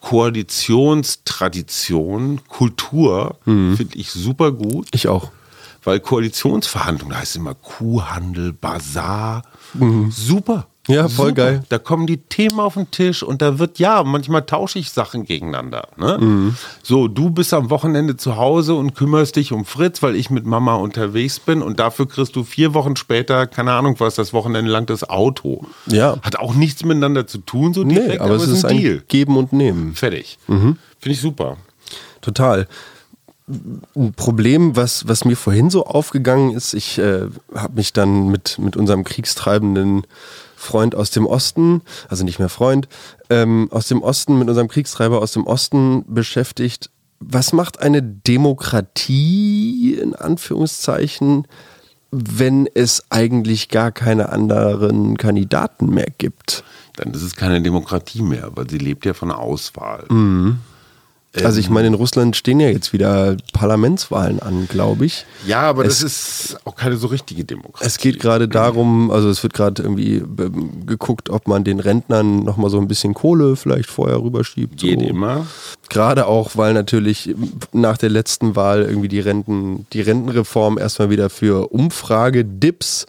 [0.01, 3.77] Koalitionstradition, Kultur, mhm.
[3.77, 4.89] finde ich super gut.
[4.93, 5.31] Ich auch.
[5.85, 9.45] Weil Koalitionsverhandlungen, da heißt immer Kuhhandel, Bazar.
[9.75, 10.11] Mhm.
[10.11, 10.67] Super.
[10.89, 11.33] Ja, voll Super.
[11.33, 11.63] geil.
[11.69, 15.25] Da kommen die Themen auf den Tisch und da wird, ja, manchmal tausche ich Sachen
[15.25, 15.89] gegeneinander.
[15.97, 16.19] Ne?
[16.19, 16.57] Mhm.
[16.83, 20.47] So, du bist am Wochenende zu Hause und kümmerst dich um Fritz, weil ich mit
[20.47, 24.71] Mama unterwegs bin und dafür kriegst du vier Wochen später, keine Ahnung was, das Wochenende
[24.71, 25.67] lang das Auto.
[25.87, 26.17] Ja.
[26.23, 29.03] Hat auch nichts miteinander zu tun, so direkt, nee, aber, aber es ist ein, Deal.
[29.09, 29.95] Geben und Nehmen.
[29.95, 30.39] Fertig.
[30.47, 30.79] Mhm.
[30.99, 31.59] Finde ich super.
[32.23, 32.67] Total
[33.97, 38.59] ein Problem, was, was mir vorhin so aufgegangen ist, ich äh, habe mich dann mit,
[38.59, 40.03] mit unserem kriegstreibenden
[40.59, 42.89] Freund aus dem Osten, also nicht mehr Freund,
[43.31, 46.91] ähm, aus dem Osten, mit unserem Kriegstreiber aus dem Osten beschäftigt.
[47.21, 51.47] Was macht eine Demokratie in Anführungszeichen,
[52.11, 56.65] wenn es eigentlich gar keine anderen Kandidaten mehr gibt?
[56.97, 60.07] Dann ist es keine Demokratie mehr, weil sie lebt ja von Auswahl.
[60.09, 60.59] Mhm.
[61.45, 65.27] Also ich meine, in Russland stehen ja jetzt wieder Parlamentswahlen an, glaube ich.
[65.47, 67.87] Ja, aber es, das ist auch keine so richtige Demokratie.
[67.87, 72.41] Es geht gerade darum, also es wird gerade irgendwie ähm, geguckt, ob man den Rentnern
[72.41, 74.79] nochmal so ein bisschen Kohle vielleicht vorher rüberschiebt.
[74.79, 75.07] Geht so.
[75.07, 75.47] immer.
[75.89, 77.35] Gerade auch, weil natürlich
[77.73, 83.07] nach der letzten Wahl irgendwie die Renten, die Rentenreform erstmal wieder für Umfrage-Dips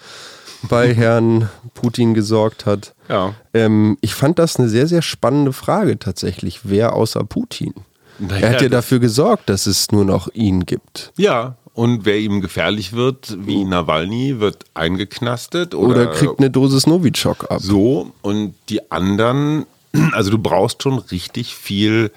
[0.63, 2.93] bei Herrn Putin gesorgt hat.
[3.07, 3.33] Ja.
[3.53, 6.61] Ähm, ich fand das eine sehr, sehr spannende Frage tatsächlich.
[6.63, 7.73] Wer außer Putin?
[8.19, 11.11] Naja, er hat ja dafür gesorgt, dass es nur noch ihn gibt.
[11.17, 16.87] Ja, und wer ihm gefährlich wird, wie Nawalny, wird eingeknastet oder, oder kriegt eine Dosis
[16.87, 17.61] Novichok ab.
[17.61, 19.65] So, und die anderen,
[20.11, 22.11] also du brauchst schon richtig viel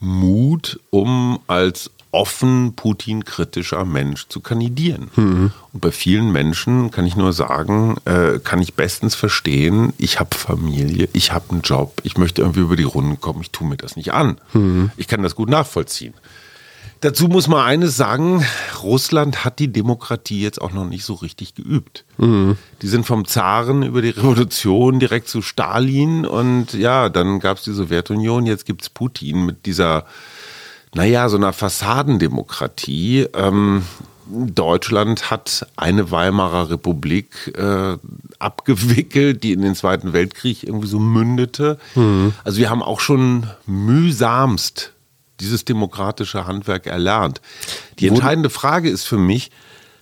[0.00, 5.10] Mut, um als offen Putin-kritischer Mensch zu kandidieren.
[5.16, 5.52] Mhm.
[5.72, 10.34] Und bei vielen Menschen kann ich nur sagen, äh, kann ich bestens verstehen, ich habe
[10.34, 13.76] Familie, ich habe einen Job, ich möchte irgendwie über die Runden kommen, ich tue mir
[13.76, 14.38] das nicht an.
[14.52, 14.90] Mhm.
[14.96, 16.14] Ich kann das gut nachvollziehen.
[17.00, 18.44] Dazu muss man eines sagen,
[18.82, 22.04] Russland hat die Demokratie jetzt auch noch nicht so richtig geübt.
[22.16, 22.56] Mhm.
[22.82, 27.64] Die sind vom Zaren über die Revolution direkt zu Stalin und ja, dann gab es
[27.64, 30.06] die Sowjetunion, jetzt gibt es Putin mit dieser
[30.94, 33.28] naja, so einer Fassadendemokratie.
[33.34, 33.82] Ähm,
[34.30, 37.96] Deutschland hat eine Weimarer Republik äh,
[38.38, 41.78] abgewickelt, die in den Zweiten Weltkrieg irgendwie so mündete.
[41.94, 42.34] Mhm.
[42.44, 44.92] Also wir haben auch schon mühsamst
[45.40, 47.40] dieses demokratische Handwerk erlernt.
[47.98, 49.50] Die entscheidende Frage ist für mich,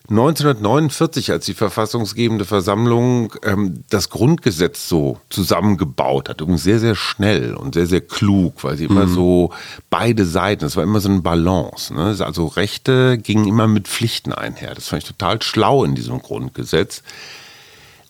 [0.09, 7.55] 1949, als die verfassungsgebende Versammlung ähm, das Grundgesetz so zusammengebaut hat, übrigens sehr, sehr schnell
[7.55, 9.15] und sehr, sehr klug, weil sie immer mhm.
[9.15, 9.53] so
[9.91, 11.93] beide Seiten, es war immer so eine Balance.
[11.93, 12.17] Ne?
[12.21, 14.75] Also Rechte gingen immer mit Pflichten einher.
[14.75, 17.03] Das fand ich total schlau in diesem Grundgesetz.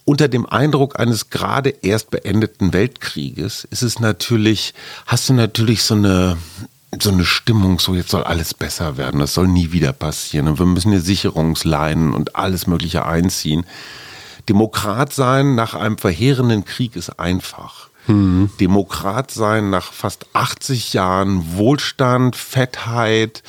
[0.05, 4.75] Unter dem Eindruck eines gerade erst beendeten Weltkrieges ist es natürlich,
[5.07, 6.37] hast du natürlich so eine
[7.03, 10.59] so eine Stimmung, so jetzt soll alles besser werden, das soll nie wieder passieren und
[10.59, 13.65] wir müssen hier Sicherungsleinen und alles Mögliche einziehen.
[14.49, 17.89] Demokrat sein nach einem verheerenden Krieg ist einfach.
[18.07, 18.51] Mhm.
[18.61, 23.43] Demokrat sein nach fast 80 Jahren Wohlstand, Fettheit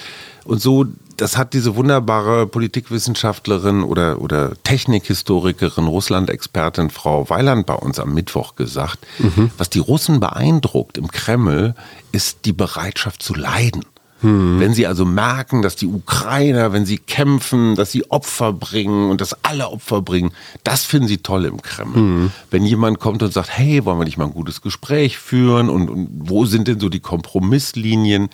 [0.46, 0.86] und so,
[1.18, 8.56] das hat diese wunderbare Politikwissenschaftlerin oder, oder Technikhistorikerin, Russland-Expertin Frau Weiland bei uns am Mittwoch
[8.56, 9.00] gesagt.
[9.20, 9.52] Mhm.
[9.58, 11.76] Was die Russen beeindruckt im Kreml,
[12.12, 13.84] ist die Bereitschaft zu leiden.
[14.22, 14.60] Hm.
[14.60, 19.22] Wenn sie also merken, dass die Ukrainer, wenn sie kämpfen, dass sie Opfer bringen und
[19.22, 20.32] dass alle Opfer bringen,
[20.64, 21.96] das finden sie toll im Kreml.
[21.96, 22.32] Hm.
[22.50, 25.90] Wenn jemand kommt und sagt, hey, wollen wir nicht mal ein gutes Gespräch führen und,
[25.90, 28.30] und wo sind denn so die Kompromisslinien?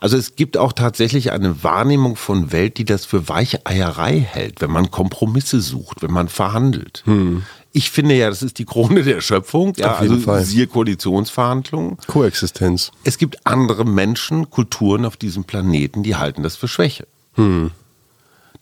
[0.00, 4.60] Also es gibt auch tatsächlich eine Wahrnehmung von Welt, die das für weiche Eierei hält,
[4.60, 7.02] wenn man Kompromisse sucht, wenn man verhandelt.
[7.06, 7.42] Hm.
[7.74, 9.72] Ich finde ja, das ist die Krone der Schöpfung.
[9.76, 10.44] Ja, auf jeden also Fall.
[10.44, 11.96] siehe Koalitionsverhandlungen.
[12.06, 12.92] Koexistenz.
[13.04, 17.06] Es gibt andere Menschen, Kulturen auf diesem Planeten, die halten das für Schwäche.
[17.34, 17.70] Hm.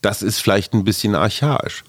[0.01, 1.83] Das ist vielleicht ein bisschen archaisch.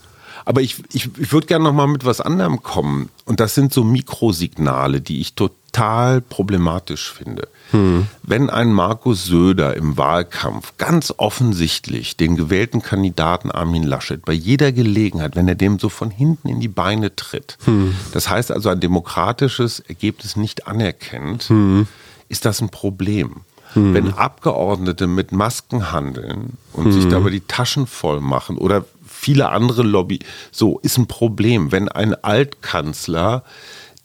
[0.46, 3.10] Aber ich, ich, ich würde gerne noch mal mit was anderem kommen.
[3.26, 7.48] Und das sind so Mikrosignale, die ich total problematisch finde.
[7.72, 8.08] Hm.
[8.24, 14.72] Wenn ein Markus Söder im Wahlkampf ganz offensichtlich den gewählten Kandidaten Armin Laschet bei jeder
[14.72, 17.96] Gelegenheit, wenn er dem so von hinten in die Beine tritt, hm.
[18.12, 21.88] das heißt also ein demokratisches Ergebnis nicht anerkennt, hm.
[22.28, 23.42] ist das ein Problem.
[23.74, 23.94] Hm.
[23.94, 27.12] Wenn Abgeordnete mit Masken handeln und sich hm.
[27.12, 28.84] dabei die Taschen voll machen oder
[29.22, 30.20] viele andere Lobby,
[30.52, 31.72] so ist ein Problem.
[31.72, 33.44] Wenn ein Altkanzler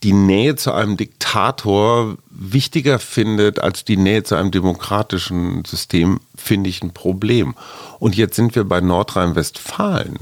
[0.02, 6.68] die Nähe zu einem Diktator wichtiger findet als die Nähe zu einem demokratischen System, finde
[6.68, 7.54] ich ein Problem.
[7.98, 10.18] Und jetzt sind wir bei Nordrhein-Westfalen.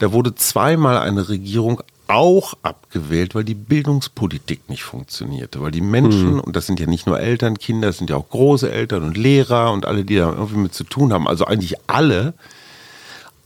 [0.00, 6.32] Da wurde zweimal eine Regierung auch abgewählt, weil die Bildungspolitik nicht funktionierte, weil die Menschen,
[6.32, 6.40] hm.
[6.40, 9.16] und das sind ja nicht nur Eltern, Kinder, das sind ja auch große Eltern und
[9.16, 12.34] Lehrer und alle, die da irgendwie mit zu tun haben, also eigentlich alle,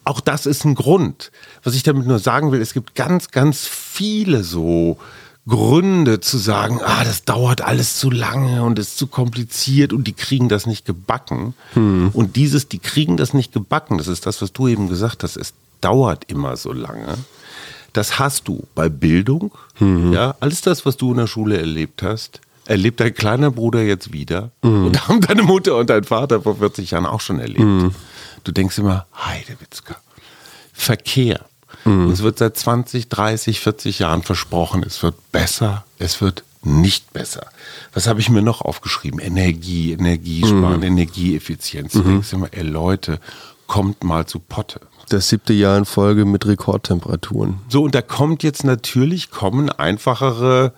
[0.04, 1.30] auch das ist ein Grund.
[1.62, 4.98] Was ich damit nur sagen will, es gibt ganz, ganz viele so
[5.48, 10.12] Gründe zu sagen, ah, das dauert alles zu lange und ist zu kompliziert und die
[10.12, 11.54] kriegen das nicht gebacken.
[11.74, 12.10] Hm.
[12.12, 15.36] Und dieses, die kriegen das nicht gebacken, das ist das, was du eben gesagt hast,
[15.36, 17.16] es dauert immer so lange.
[17.92, 20.12] Das hast du bei Bildung, mhm.
[20.12, 24.12] ja, alles das, was du in der Schule erlebt hast, erlebt dein kleiner Bruder jetzt
[24.12, 24.86] wieder mhm.
[24.86, 27.58] und haben deine Mutter und dein Vater vor 40 Jahren auch schon erlebt.
[27.58, 27.94] Mhm.
[28.44, 29.96] Du denkst immer, Heidewitzka,
[30.72, 31.44] Verkehr,
[31.84, 32.10] Mhm.
[32.10, 37.46] Es wird seit 20, 30, 40 Jahren versprochen, es wird besser, es wird nicht besser.
[37.94, 39.18] Was habe ich mir noch aufgeschrieben?
[39.18, 40.82] Energie, Energiesparen, mhm.
[40.82, 41.94] Energieeffizienz.
[41.94, 42.02] Mhm.
[42.02, 43.18] Du denkst immer, ey Leute,
[43.66, 44.80] kommt mal zu Potte.
[45.08, 47.60] Das siebte Jahr in Folge mit Rekordtemperaturen.
[47.68, 50.72] So, und da kommt jetzt natürlich, kommen einfachere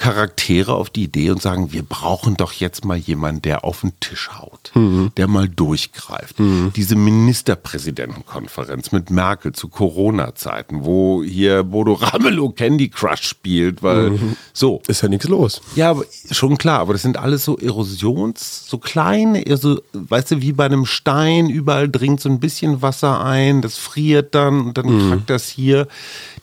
[0.00, 3.92] Charaktere auf die Idee und sagen, wir brauchen doch jetzt mal jemanden, der auf den
[4.00, 5.12] Tisch haut, Mhm.
[5.18, 6.36] der mal durchgreift.
[6.74, 14.36] Diese Ministerpräsidentenkonferenz mit Merkel zu Corona-Zeiten, wo hier Bodo Ramelow Candy Crush spielt, weil Mhm.
[14.54, 14.80] so.
[14.88, 15.60] Ist ja nichts los.
[15.76, 15.94] Ja,
[16.30, 20.52] schon klar, aber das sind alles so Erosions, so kleine, eher so, weißt du, wie
[20.52, 24.86] bei einem Stein, überall dringt so ein bisschen Wasser ein, das friert dann und dann
[24.86, 25.10] Mhm.
[25.10, 25.88] krackt das hier.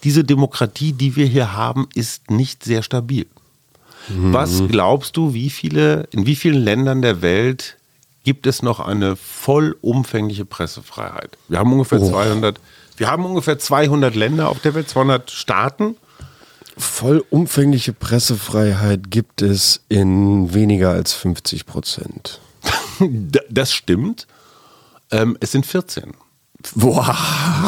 [0.04, 3.26] Diese Demokratie, die wir hier haben, ist nicht sehr stabil.
[4.10, 4.34] Mhm.
[4.34, 7.78] Was glaubst du, wie viele, in wie vielen Ländern der Welt
[8.24, 11.38] gibt es noch eine vollumfängliche Pressefreiheit?
[11.48, 12.10] Wir haben ungefähr Oh.
[12.10, 12.60] 200,
[12.98, 15.96] wir haben ungefähr 200 Länder auf der Welt, 200 Staaten.
[16.78, 22.39] Vollumfängliche Pressefreiheit gibt es in weniger als 50 Prozent.
[23.50, 24.28] Das stimmt.
[25.12, 26.13] Ähm, es sind 14.
[26.75, 27.15] Boah.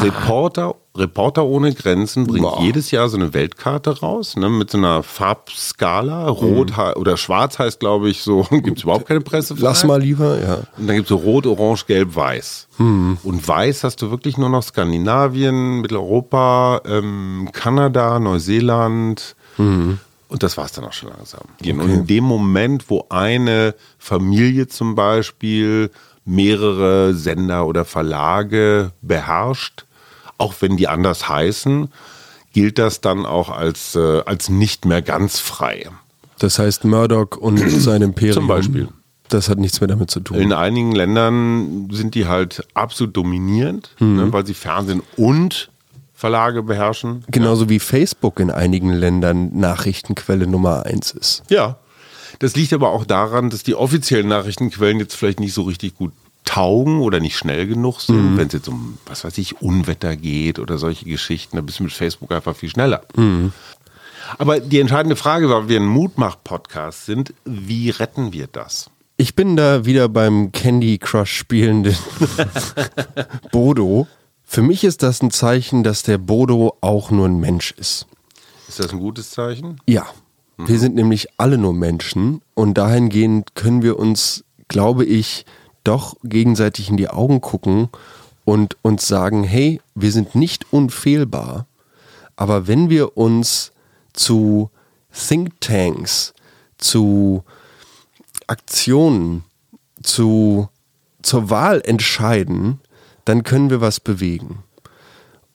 [0.02, 2.62] Reporter, Reporter ohne Grenzen bringt Boah.
[2.62, 6.28] jedes Jahr so eine Weltkarte raus, ne, mit so einer Farbskala.
[6.30, 9.64] Rot he- oder schwarz heißt, glaube ich, so, gibt es überhaupt keine Pressefreiheit.
[9.64, 10.56] Lass mal lieber, ja.
[10.78, 12.68] Und dann gibt es so Rot, Orange, Gelb, Weiß.
[12.78, 19.36] Und Weiß hast du wirklich nur noch Skandinavien, Mitteleuropa, ähm, Kanada, Neuseeland.
[20.30, 21.42] Und das war es dann auch schon langsam.
[21.62, 25.92] Und in dem Moment, wo eine Familie zum Beispiel
[26.26, 29.86] mehrere Sender oder Verlage beherrscht,
[30.38, 31.90] auch wenn die anders heißen,
[32.54, 35.88] gilt das dann auch als, äh, als nicht mehr ganz frei.
[36.40, 38.34] Das heißt Murdoch und sein Imperium.
[38.34, 38.88] Zum Beispiel.
[39.28, 40.38] Das hat nichts mehr damit zu tun.
[40.38, 45.70] In einigen Ländern sind die halt absolut dominierend, ne, weil sie Fernsehen und
[46.16, 47.24] Verlage beherrschen.
[47.30, 51.44] Genauso wie Facebook in einigen Ländern Nachrichtenquelle Nummer eins ist.
[51.50, 51.78] Ja.
[52.40, 56.14] Das liegt aber auch daran, dass die offiziellen Nachrichtenquellen jetzt vielleicht nicht so richtig gut
[56.46, 60.58] taugen oder nicht schnell genug sind, wenn es jetzt um, was weiß ich, Unwetter geht
[60.58, 63.04] oder solche Geschichten, da bist du mit Facebook einfach viel schneller.
[64.38, 68.90] Aber die entscheidende Frage, weil wir ein Mutmach-Podcast sind, wie retten wir das?
[69.18, 71.96] Ich bin da wieder beim Candy Crush spielenden
[73.52, 74.08] Bodo.
[74.44, 78.08] Für mich ist das ein Zeichen, dass der Bodo auch nur ein Mensch ist.
[78.68, 79.82] Ist das ein gutes Zeichen?
[79.88, 80.08] Ja,
[80.68, 85.46] wir sind nämlich alle nur Menschen und dahingehend können wir uns, glaube ich,
[85.86, 87.88] doch gegenseitig in die Augen gucken
[88.44, 91.66] und uns sagen, hey, wir sind nicht unfehlbar,
[92.36, 93.72] aber wenn wir uns
[94.12, 94.70] zu
[95.14, 96.34] Thinktanks,
[96.78, 97.44] zu
[98.48, 99.46] Aktionen,
[100.04, 100.68] zu,
[101.22, 102.82] zur Wahl entscheiden,
[103.24, 104.64] dann können wir was bewegen.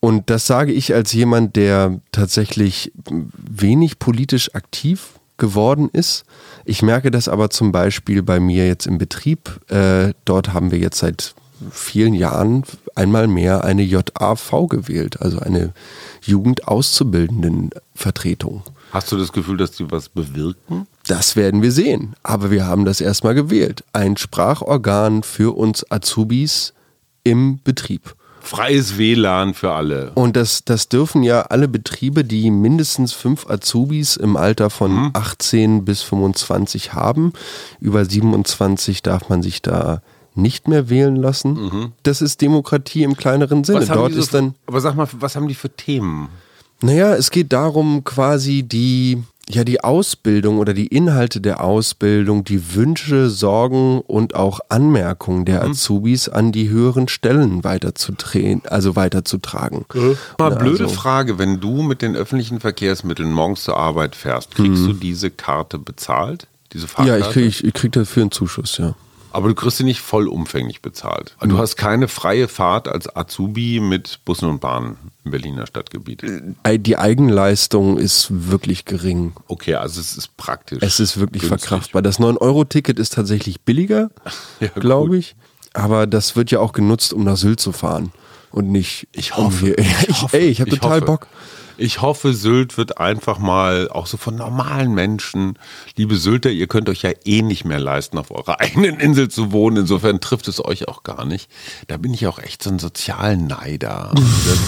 [0.04, 6.26] Und das sage ich als jemand, der tatsächlich wenig politisch aktiv geworden ist.
[6.66, 9.62] Ich merke das aber zum Beispiel bei mir jetzt im Betrieb.
[9.70, 11.34] Äh, dort haben wir jetzt seit
[11.70, 12.64] vielen Jahren
[12.94, 15.72] einmal mehr eine JAV gewählt, also eine
[16.20, 18.62] Jugendauszubildendenvertretung.
[18.92, 20.86] Hast du das Gefühl, dass die was bewirken?
[21.06, 22.14] Das werden wir sehen.
[22.22, 23.84] Aber wir haben das erstmal gewählt.
[23.94, 26.74] Ein Sprachorgan für uns Azubis
[27.22, 28.14] im Betrieb.
[28.44, 30.12] Freies WLAN für alle.
[30.14, 35.84] Und das, das dürfen ja alle Betriebe, die mindestens fünf Azubis im Alter von 18
[35.84, 37.32] bis 25 haben.
[37.80, 40.02] Über 27 darf man sich da
[40.34, 41.92] nicht mehr wählen lassen.
[42.02, 43.86] Das ist Demokratie im kleineren Sinne.
[43.86, 46.28] Dort so ist dann, aber sag mal, was haben die für Themen?
[46.84, 52.74] naja, es geht darum, quasi die, ja, die Ausbildung oder die Inhalte der Ausbildung, die
[52.74, 59.84] Wünsche, Sorgen und auch Anmerkungen der Azubis an die höheren Stellen weiterzutreten, also weiterzutragen.
[59.92, 64.54] Mal Na, blöde also- Frage, wenn du mit den öffentlichen Verkehrsmitteln morgens zur Arbeit fährst,
[64.54, 64.86] kriegst Mhm.
[64.86, 66.46] du diese Karte bezahlt?
[66.72, 68.94] Diese Ja, ich kriege ich, ich krieg dafür einen Zuschuss, ja.
[69.34, 71.34] Aber du kriegst sie nicht vollumfänglich bezahlt.
[71.42, 71.48] Mhm.
[71.48, 76.22] Du hast keine freie Fahrt als Azubi mit Bussen und Bahnen im Berliner Stadtgebiet.
[76.62, 79.32] Ei- Die Eigenleistung ist wirklich gering.
[79.48, 80.82] Okay, also es ist praktisch.
[80.82, 81.68] Es ist wirklich günstig.
[81.68, 82.00] verkraftbar.
[82.02, 84.10] Das 9-Euro-Ticket ist tatsächlich billiger,
[84.60, 85.34] Ja, glaube ich.
[85.72, 88.12] Aber das wird ja auch genutzt, um nach Sylt zu fahren.
[88.52, 89.08] Und nicht.
[89.10, 89.66] Ich um hoffe.
[89.66, 91.06] hier- ich, ey, ich habe total hoffe.
[91.06, 91.26] Bock.
[91.76, 95.58] Ich hoffe, Sylt wird einfach mal auch so von normalen Menschen.
[95.96, 99.52] Liebe Sylter, ihr könnt euch ja eh nicht mehr leisten, auf eurer eigenen Insel zu
[99.52, 99.78] wohnen.
[99.78, 101.50] Insofern trifft es euch auch gar nicht.
[101.88, 104.12] Da bin ich auch echt so ein Sozialneider.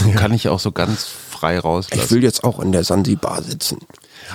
[0.06, 2.10] Das kann ich auch so ganz frei Ich rauslassen.
[2.10, 3.78] will jetzt auch in der Sansibar sitzen.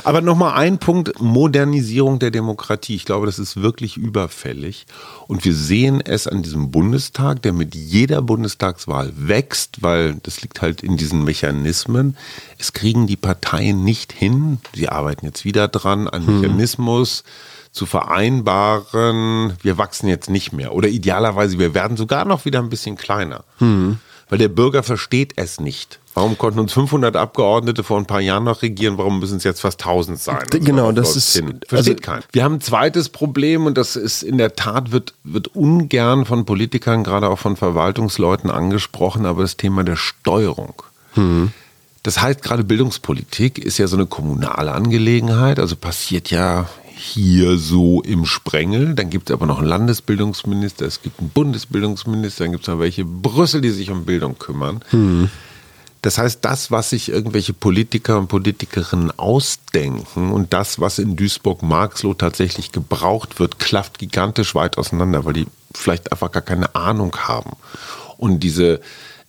[0.04, 2.96] Aber nochmal ein Punkt, Modernisierung der Demokratie.
[2.96, 4.86] Ich glaube, das ist wirklich überfällig.
[5.28, 10.62] Und wir sehen es an diesem Bundestag, der mit jeder Bundestagswahl wächst, weil das liegt
[10.62, 12.18] halt in diesen Mechanismen.
[12.58, 14.60] Es kriegen die Parteien nicht hin.
[14.74, 17.24] Sie arbeiten jetzt wieder dran, einen Mechanismus
[17.72, 19.54] zu vereinbaren.
[19.62, 20.74] Wir wachsen jetzt nicht mehr.
[20.74, 23.44] Oder idealerweise, wir werden sogar noch wieder ein bisschen kleiner.
[24.32, 26.00] Weil der Bürger versteht es nicht.
[26.14, 28.98] Warum konnten uns 500 Abgeordnete vor ein paar Jahren noch regieren?
[28.98, 30.40] Warum müssen es jetzt fast 1000 sein?
[30.54, 31.60] D genau, das ist- Hin.
[31.68, 32.24] Versteht also- keiner.
[32.32, 36.46] Wir haben ein zweites Problem und das ist in der Tat, wird, wird ungern von
[36.46, 40.82] Politikern, gerade auch von Verwaltungsleuten angesprochen, aber das Thema der Steuerung.
[42.04, 48.02] Das heißt, gerade Bildungspolitik ist ja so eine kommunale Angelegenheit, also passiert ja hier so
[48.02, 48.96] im Sprengel.
[48.96, 52.80] Dann gibt es aber noch einen Landesbildungsminister, es gibt einen Bundesbildungsminister, dann gibt es noch
[52.80, 54.84] welche Brüssel, die sich um Bildung kümmern.
[56.02, 62.16] Das heißt, das, was sich irgendwelche Politiker und Politikerinnen ausdenken und das, was in Duisburg-Marxloh
[62.16, 67.52] tatsächlich gebraucht wird, klafft gigantisch weit auseinander, weil die vielleicht einfach gar keine Ahnung haben.
[68.18, 68.82] Und diese,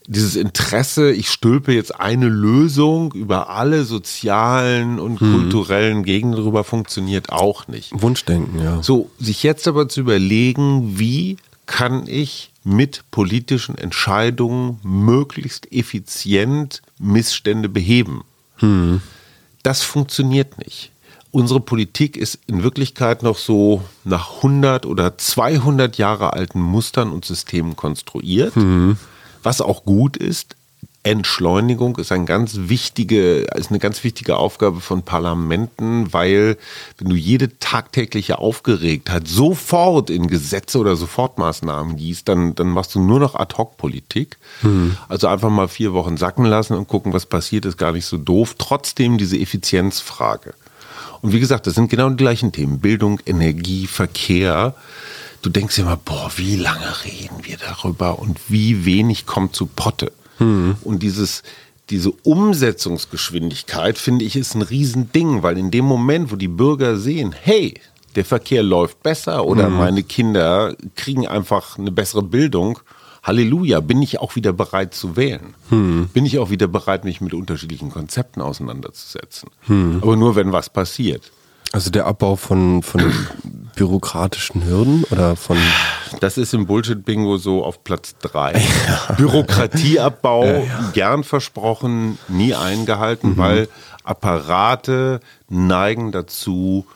[0.07, 7.31] dieses Interesse, ich stülpe jetzt eine Lösung über alle sozialen und kulturellen Gegenden drüber, funktioniert
[7.31, 7.91] auch nicht.
[7.95, 8.83] Wunschdenken, ja.
[8.83, 11.37] So, sich jetzt aber zu überlegen, wie
[11.67, 18.25] kann ich mit politischen Entscheidungen möglichst effizient Missstände beheben?
[19.63, 20.91] Das funktioniert nicht.
[21.31, 27.25] Unsere Politik ist in Wirklichkeit noch so nach 100 oder 200 Jahre alten Mustern und
[27.25, 28.53] Systemen konstruiert,
[29.43, 30.57] was auch gut ist.
[31.05, 36.57] Entschleunigung ist, ein ganz wichtige, ist eine ganz wichtige Aufgabe von Parlamenten, weil
[36.99, 43.01] wenn du jede tagtägliche Aufgeregtheit sofort in Gesetze oder Sofortmaßnahmen gießt, dann, dann machst du
[43.01, 44.39] nur noch Ad-Hoc-Politik.
[45.09, 48.17] Also einfach mal vier Wochen sacken lassen und gucken, was passiert, ist gar nicht so
[48.17, 48.55] doof.
[48.57, 50.55] Trotzdem diese Effizienzfrage.
[51.21, 52.79] Und wie gesagt, das sind genau die gleichen Themen.
[52.79, 54.75] Bildung, Energie, Verkehr.
[55.43, 60.13] Du denkst immer, boah, wie lange reden wir darüber und wie wenig kommt zu Potte.
[60.83, 61.43] Und dieses,
[61.91, 67.35] diese Umsetzungsgeschwindigkeit, finde ich, ist ein Riesending, weil in dem Moment, wo die Bürger sehen,
[67.39, 67.75] hey,
[68.15, 72.79] der Verkehr läuft besser oder meine Kinder kriegen einfach eine bessere Bildung,
[73.23, 75.55] Halleluja, bin ich auch wieder bereit zu wählen.
[76.13, 79.49] Bin ich auch wieder bereit, mich mit unterschiedlichen Konzepten auseinanderzusetzen.
[80.03, 81.31] Aber nur, wenn was passiert.
[81.73, 83.03] Also der Abbau von, von
[83.77, 85.57] bürokratischen Hürden oder von.
[86.21, 88.63] Das ist im Bullshit-Bingo so auf Platz drei.
[89.17, 93.69] Bürokratieabbau, gern versprochen, nie eingehalten, weil
[94.05, 96.87] Apparate neigen dazu,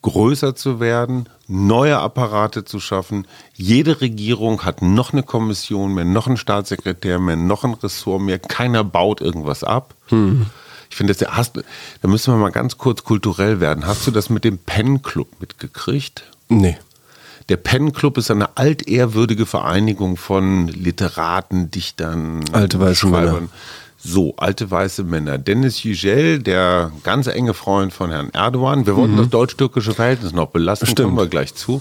[0.00, 3.26] größer zu werden, neue Apparate zu schaffen.
[3.54, 8.38] Jede Regierung hat noch eine Kommission mehr, noch einen Staatssekretär mehr, noch ein Ressort mehr.
[8.38, 9.94] Keiner baut irgendwas ab.
[10.92, 11.56] Ich finde, hast,
[12.02, 13.86] da müssen wir mal ganz kurz kulturell werden.
[13.86, 16.24] Hast du das mit dem Pen Club mitgekriegt?
[16.50, 16.76] Nee.
[17.48, 23.40] Der Pen Club ist eine altehrwürdige Vereinigung von Literaten, Dichtern, Alte weiße Männer.
[23.96, 25.38] So, alte weiße Männer.
[25.38, 30.50] Dennis Yücel, der ganz enge Freund von Herrn Erdogan, wir wollten das deutsch-türkische Verhältnis noch
[30.50, 31.06] belassen, Stimmt.
[31.06, 31.80] kommen wir gleich zu.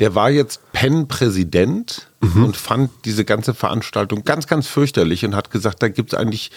[0.00, 5.82] Der war jetzt Penn-Präsident und fand diese ganze Veranstaltung ganz, ganz fürchterlich und hat gesagt,
[5.82, 6.50] da gibt es eigentlich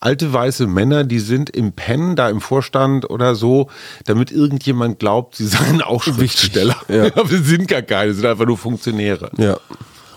[0.00, 3.68] alte weiße Männer, die sind im Penn, da im Vorstand oder so,
[4.04, 6.76] damit irgendjemand glaubt, sie seien auch Schriftsteller.
[6.88, 7.06] ja.
[7.14, 9.30] Aber wir sind gar keine, sind einfach nur Funktionäre.
[9.38, 9.58] Ja.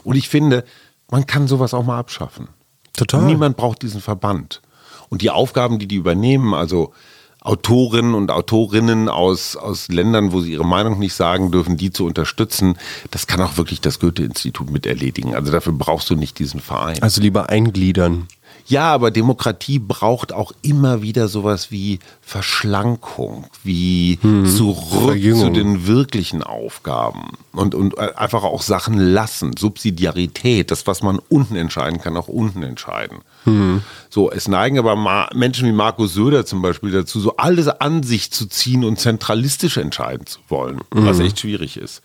[0.04, 0.66] Und ich finde,
[1.10, 2.48] man kann sowas auch mal abschaffen.
[2.96, 3.24] Total.
[3.24, 4.62] Niemand braucht diesen Verband.
[5.10, 6.94] Und die Aufgaben, die die übernehmen, also
[7.42, 12.06] Autorinnen und Autorinnen aus, aus Ländern, wo sie ihre Meinung nicht sagen dürfen, die zu
[12.06, 12.78] unterstützen,
[13.10, 15.34] das kann auch wirklich das Goethe-Institut mit erledigen.
[15.34, 17.02] Also dafür brauchst du nicht diesen Verein.
[17.02, 18.28] Also lieber eingliedern.
[18.68, 25.53] Ja, aber Demokratie braucht auch immer wieder sowas wie Verschlankung, wie zurück zu Verjüngung.
[25.53, 29.51] den wirklichen Aufgaben und, und einfach auch Sachen lassen.
[29.57, 33.20] Subsidiarität, das, was man unten entscheiden kann, auch unten entscheiden.
[34.09, 38.03] So, es neigen aber Ma Menschen wie Markus Söder zum Beispiel dazu, so alles an
[38.03, 42.01] sich zu ziehen und zentralistisch entscheiden zu wollen, was echt schwierig ist.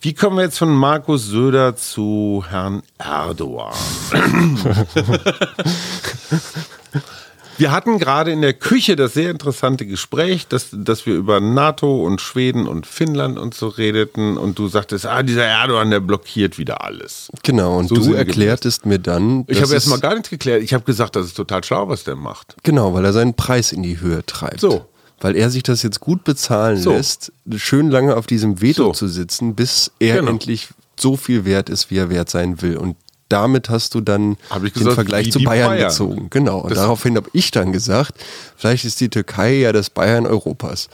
[0.00, 3.74] Wie kommen wir jetzt von Markus Söder zu Herrn Erdogan?
[7.56, 12.06] Wir hatten gerade in der Küche das sehr interessante Gespräch, dass, dass wir über NATO
[12.06, 16.58] und Schweden und Finnland und so redeten und du sagtest, ah, dieser Erdogan, der blockiert
[16.58, 17.28] wieder alles.
[17.42, 17.76] Genau.
[17.76, 19.44] Und So du erklärtest mir dann.
[19.48, 20.62] Ich habe erst es- mal gar nichts geklärt.
[20.62, 22.54] Ich habe gesagt, das ist total schlau, was der macht.
[22.62, 24.60] Genau, weil er seinen Preis in die Höhe treibt.
[24.60, 24.86] So.
[25.20, 26.92] Weil er sich das jetzt gut bezahlen So.
[26.92, 28.92] lässt, schön lange auf diesem Veto So.
[28.92, 30.30] zu sitzen, bis er Genau.
[30.30, 32.76] endlich so viel wert ist, wie er wert sein will.
[32.76, 32.96] Und
[33.28, 35.88] damit hast du dann den gesagt, Vergleich zu Bayern, Bayern.
[35.90, 36.26] gezogen.
[36.30, 36.60] Genau.
[36.60, 38.12] Und Das- daraufhin habe ich dann gesagt,
[38.58, 40.90] vielleicht ist die Türkei ja das Bayern Europas.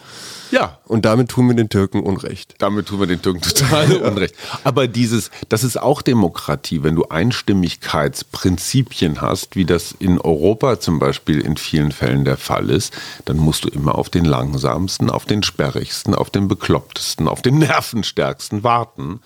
[0.50, 2.54] Ja, Und damit tun wir den Türken Unrecht.
[2.58, 4.36] Damit tun wir den Türken total unrecht.
[4.62, 11.00] Aber dieses, das ist auch Demokratie, wenn du Einstimmigkeitsprinzipien hast, wie das in Europa zum
[11.00, 12.94] Beispiel in vielen Fällen der Fall ist,
[13.24, 17.58] dann musst du immer auf den langsamsten, auf den sperrigsten, auf den beklopptesten, auf den
[17.58, 19.18] nervenstärksten warten.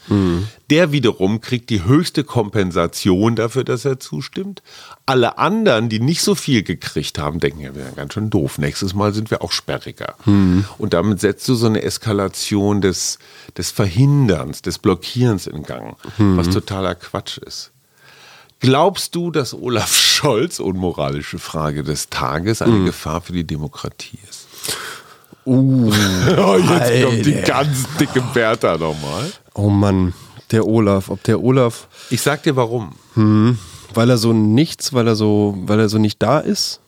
[0.70, 4.62] Der wiederum kriegt die höchste Kompensation dafür, dass er zustimmt.
[5.04, 8.58] Alle anderen, die nicht so viel gekriegt haben, denken, ja, wir sind ganz schön doof.
[8.58, 10.14] Nächstes Mal sind wir auch sperriger.
[10.26, 13.18] Und damit setzt du so eine Eskalation des,
[13.56, 17.70] des Verhinderns, des Blockierens in Gang, was totaler Quatsch ist.
[18.60, 24.46] Glaubst du, dass Olaf Scholz, unmoralische Frage des Tages, eine Gefahr für die Demokratie ist?
[25.46, 25.92] Uh,
[26.36, 27.46] Oh, jetzt kommt die Alter.
[27.52, 29.30] ganz dicke Bertha nochmal.
[29.54, 30.12] oh Mann,
[30.50, 31.08] der Olaf.
[31.08, 32.92] Ob der Olaf, Ich sag dir warum.
[33.94, 36.80] weil er so nichts, weil er so, weil er so nicht da ist?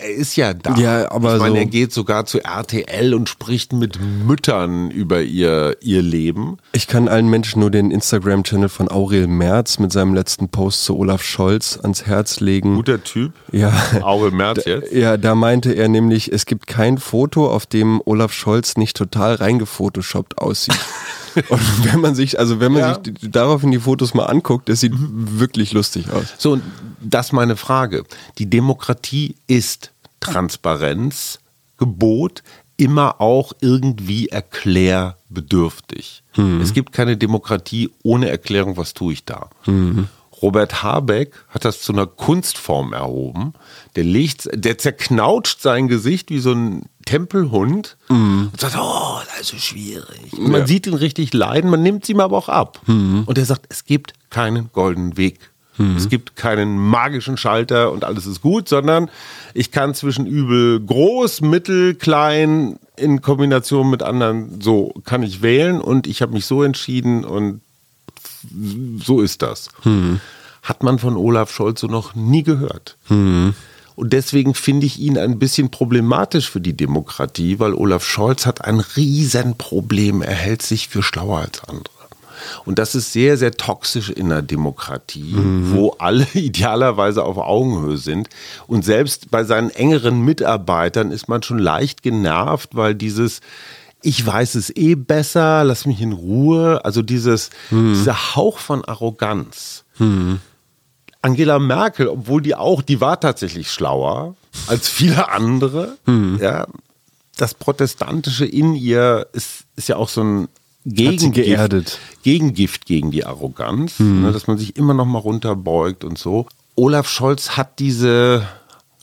[0.00, 0.74] Er ist ja da.
[0.76, 5.22] Ja, aber ich meine, so- er geht sogar zu RTL und spricht mit Müttern über
[5.22, 6.58] ihr, ihr Leben.
[6.72, 10.96] Ich kann allen Menschen nur den Instagram-Channel von Aurel Merz mit seinem letzten Post zu
[10.98, 12.74] Olaf Scholz ans Herz legen.
[12.76, 13.32] Guter Typ.
[13.52, 13.72] Ja.
[14.02, 14.92] Aurel Merz jetzt.
[14.92, 19.34] Ja, da meinte er nämlich, es gibt kein Foto, auf dem Olaf Scholz nicht total
[19.36, 20.78] reingefotoshoppt aussieht.
[21.48, 23.00] Und wenn man sich, also wenn man Ja.
[23.04, 26.26] sich daraufhin die Fotos mal anguckt, das sieht wirklich lustig aus.
[26.38, 26.62] So, und
[27.00, 28.04] das ist meine Frage.
[28.38, 31.38] Die Demokratie ist Transparenz,
[31.78, 32.42] Gebot,
[32.78, 36.22] immer auch irgendwie erklärbedürftig.
[36.60, 39.48] Es gibt keine Demokratie ohne Erklärung, was tue ich da.
[40.42, 43.54] Robert Habeck hat das zu einer Kunstform erhoben.
[43.96, 47.96] Der legt, der zerknautscht sein Gesicht wie so ein Tempelhund
[48.52, 50.32] und sagt, oh, das ist so schwierig.
[50.34, 52.82] Und man sieht ihn richtig leiden, man nimmt es ihm aber auch ab.
[53.26, 55.38] Und er sagt, es gibt keinen goldenen Weg.
[55.96, 59.10] Es gibt keinen magischen Schalter und alles ist gut, sondern
[59.52, 65.82] ich kann zwischen übel groß, mittel, klein in Kombination mit anderen, so kann ich wählen
[65.82, 67.60] und ich habe mich so entschieden und
[69.04, 69.68] so ist das.
[70.62, 72.96] Hat man von Olaf Scholz so noch nie gehört.
[73.96, 78.64] Und deswegen finde ich ihn ein bisschen problematisch für die Demokratie, weil Olaf Scholz hat
[78.64, 80.22] ein Riesenproblem.
[80.22, 81.96] Er hält sich für schlauer als andere.
[82.64, 85.34] Und das ist sehr, sehr toxisch in der Demokratie,
[85.72, 88.28] wo alle idealerweise auf Augenhöhe sind.
[88.66, 93.40] Und selbst bei seinen engeren Mitarbeitern ist man schon leicht genervt, weil dieses,
[94.02, 99.84] ich weiß es eh besser, lass mich in Ruhe, also dieses, dieser Hauch von Arroganz.
[101.22, 104.36] Angela Merkel, obwohl die auch, die war tatsächlich schlauer
[104.66, 105.96] als viele andere.
[106.40, 106.66] Ja,
[107.36, 110.48] das Protestantische in ihr ist, ist ja auch so ein
[110.84, 111.98] Gegengift.
[112.22, 116.46] Gegengift gegen die Arroganz, ne, dass man sich immer noch mal runterbeugt und so.
[116.76, 118.46] Olaf Scholz hat diese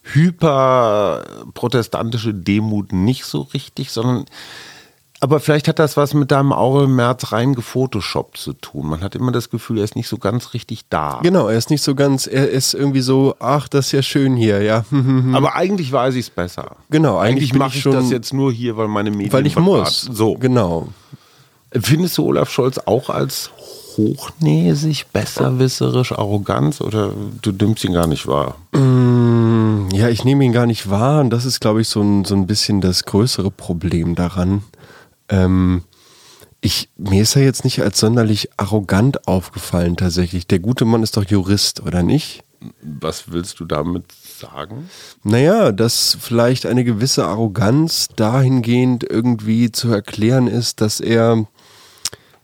[0.03, 4.23] hyperprotestantische Demut nicht so richtig, sondern
[5.23, 8.87] aber vielleicht hat das was mit deinem Aurel Merz rein gefotoshoppt zu tun.
[8.87, 11.21] Man hat immer das Gefühl, er ist nicht so ganz richtig da.
[11.23, 14.35] Genau, er ist nicht so ganz, er ist irgendwie so, ach, das ist ja schön
[14.35, 14.83] hier, ja.
[15.33, 16.75] Aber eigentlich weiß ich es besser.
[16.89, 19.47] Genau, eigentlich eigentlich mache ich ich schon- das jetzt nur hier, weil meine Medien Weil
[19.47, 20.01] ich muss.
[20.01, 20.33] So.
[20.33, 20.89] Genau.
[21.71, 23.49] Findest du Olaf Scholz auch als
[23.95, 27.11] hochnäsig, besserwisserisch, arrogant oder
[27.41, 28.55] du nimmst ihn gar nicht wahr?
[29.97, 32.35] Ja, ich nehme ihn gar nicht wahr und das ist, glaube ich, so ein, so
[32.35, 34.63] ein bisschen das größere Problem daran.
[35.29, 35.83] Ähm,
[36.61, 40.47] ich, mir ist er jetzt nicht als sonderlich arrogant aufgefallen tatsächlich.
[40.47, 42.43] Der gute Mann ist doch Jurist, oder nicht?
[42.81, 44.89] Was willst du damit sagen?
[45.23, 51.45] Naja, dass vielleicht eine gewisse Arroganz dahingehend irgendwie zu erklären ist, dass er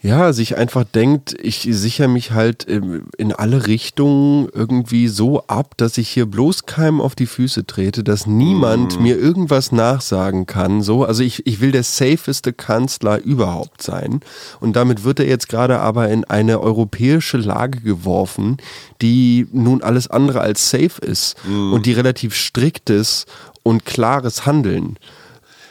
[0.02, 5.76] ja sich einfach denkt, ich sichere mich halt ähm, in alle Richtungen irgendwie so ab,
[5.78, 10.82] dass ich hier bloß keinem auf die Füße trete, dass niemand mir irgendwas nachsagen kann.
[10.82, 14.22] So, also ich, ich will der safeste Kanzler überhaupt sein.
[14.62, 18.58] Und damit wird er jetzt gerade aber in eine europäische Lage geworfen,
[19.02, 23.26] die nun alles andere als safe ist und die relativ striktes
[23.64, 24.98] und klares Handeln.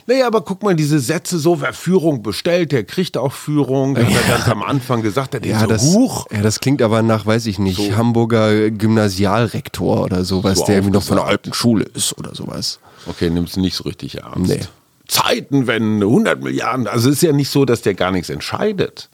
[0.08, 3.94] Naja, aber guck mal, diese Sätze so, wer Führung bestellt, der kriegt auch Führung.
[3.94, 6.26] Der hat er ganz am Anfang gesagt, der Ja, so, das, huch.
[6.30, 7.94] ja, das klingt aber nach, weiß ich nicht, So.
[7.94, 12.78] Hamburger Gymnasialrektor oder sowas, So der irgendwie noch von der alten Schule ist oder sowas.
[13.06, 14.48] Okay, nimmst du nicht so richtig ernst.
[14.50, 14.60] Nee.
[15.08, 16.86] Zeitenwende, 100 Milliarden.
[16.86, 19.10] Also es ist ja nicht so, dass der gar nichts entscheidet.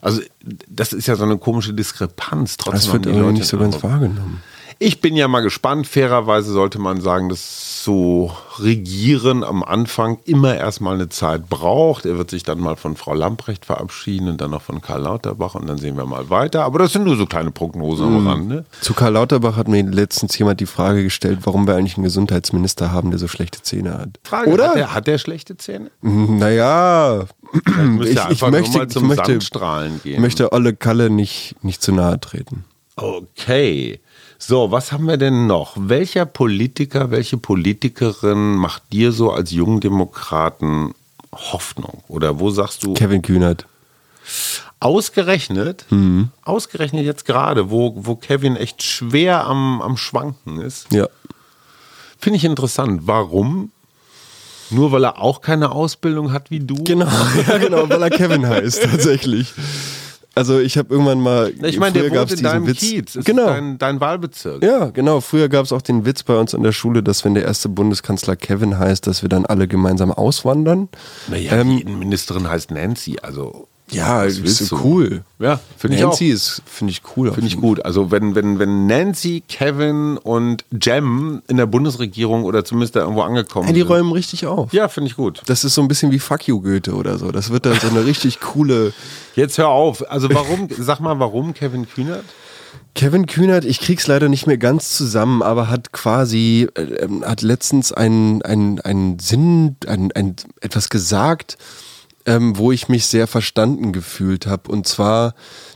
[0.00, 0.20] Also
[0.68, 2.56] das ist ja so eine komische Diskrepanz.
[2.56, 4.42] Trotzdem Das wird irgendwie nicht so ganz wahrgenommen.
[4.86, 5.86] Ich bin ja mal gespannt.
[5.86, 12.04] Fairerweise sollte man sagen, dass so Regieren am Anfang immer erstmal eine Zeit braucht.
[12.04, 15.54] Er wird sich dann mal von Frau Lamprecht verabschieden und dann noch von Karl Lauterbach
[15.54, 16.64] und dann sehen wir mal weiter.
[16.64, 18.66] Aber das sind nur so kleine Prognosen am Rande.
[18.82, 22.92] Zu Karl Lauterbach hat mir letztens jemand die Frage gestellt, warum wir eigentlich einen Gesundheitsminister
[22.92, 24.10] haben, der so schlechte Zähne hat.
[24.22, 24.68] Frage, Oder?
[24.68, 25.92] Hat der, hat der schlechte Zähne?
[26.02, 27.24] Naja,
[28.02, 29.40] ich, ich möchte, ich möchte,
[30.18, 32.66] möchte Olle Kalle nicht, nicht zu nahe treten.
[32.96, 34.00] Okay.
[34.46, 35.72] So, was haben wir denn noch?
[35.76, 40.92] Welcher Politiker, welche Politikerin macht dir so als jungen Demokraten
[41.34, 42.02] Hoffnung?
[42.08, 43.64] Oder wo sagst du, Kevin Kühnert.
[44.80, 46.28] Ausgerechnet, Mhm.
[46.42, 51.08] ausgerechnet jetzt gerade, wo, wo Kevin echt schwer am, am Schwanken ist, Ja.
[52.18, 53.02] finde ich interessant.
[53.06, 53.70] Warum?
[54.68, 56.84] Nur weil er auch keine Ausbildung hat wie du?
[56.84, 57.06] Genau,
[57.48, 59.54] ja, genau, weil er Kevin heißt, tatsächlich.
[60.34, 61.52] Also ich habe irgendwann mal.
[61.62, 62.80] Ich meine, der wohnt in deinem Witz.
[62.80, 63.14] Kiez.
[63.16, 63.46] Ist genau.
[63.46, 64.62] dein, dein Wahlbezirk.
[64.62, 65.20] Ja, genau.
[65.20, 67.68] Früher gab es auch den Witz bei uns an der Schule, dass wenn der erste
[67.68, 70.88] Bundeskanzler Kevin heißt, dass wir dann alle gemeinsam auswandern.
[71.28, 73.68] Naja, Ähm, die Innenministerin heißt Nancy, also.
[73.90, 75.24] Ja, was ist so cool.
[75.38, 76.10] Ja, finde ich auch.
[76.10, 77.32] Nancy ist, finde ich cool.
[77.32, 77.84] Finde ich gut.
[77.84, 83.22] Also wenn, wenn, wenn Nancy, Kevin und Jem in der Bundesregierung oder zumindest da irgendwo
[83.22, 83.68] angekommen Fall.
[83.68, 83.90] Ja, die sind.
[83.90, 84.72] räumen richtig auf.
[84.72, 85.42] Ja, finde ich gut.
[85.46, 87.30] Das ist so ein bisschen wie Fuck you Goethe oder so.
[87.32, 88.92] Das wird dann so eine richtig coole.
[89.34, 90.08] Jetzt hör auf.
[90.10, 92.24] Also warum, sag mal, warum Kevin Kühnert?
[92.94, 97.92] Kevin Kühnert, ich krieg's leider nicht mehr ganz zusammen, aber hat quasi, äh, hat letztens
[97.92, 101.58] einen, einen, einen Sinn, ein, ein, etwas gesagt,
[102.26, 104.70] ähm, wo ich mich sehr verstanden gefühlt habe.
[104.70, 105.34] Und zwar,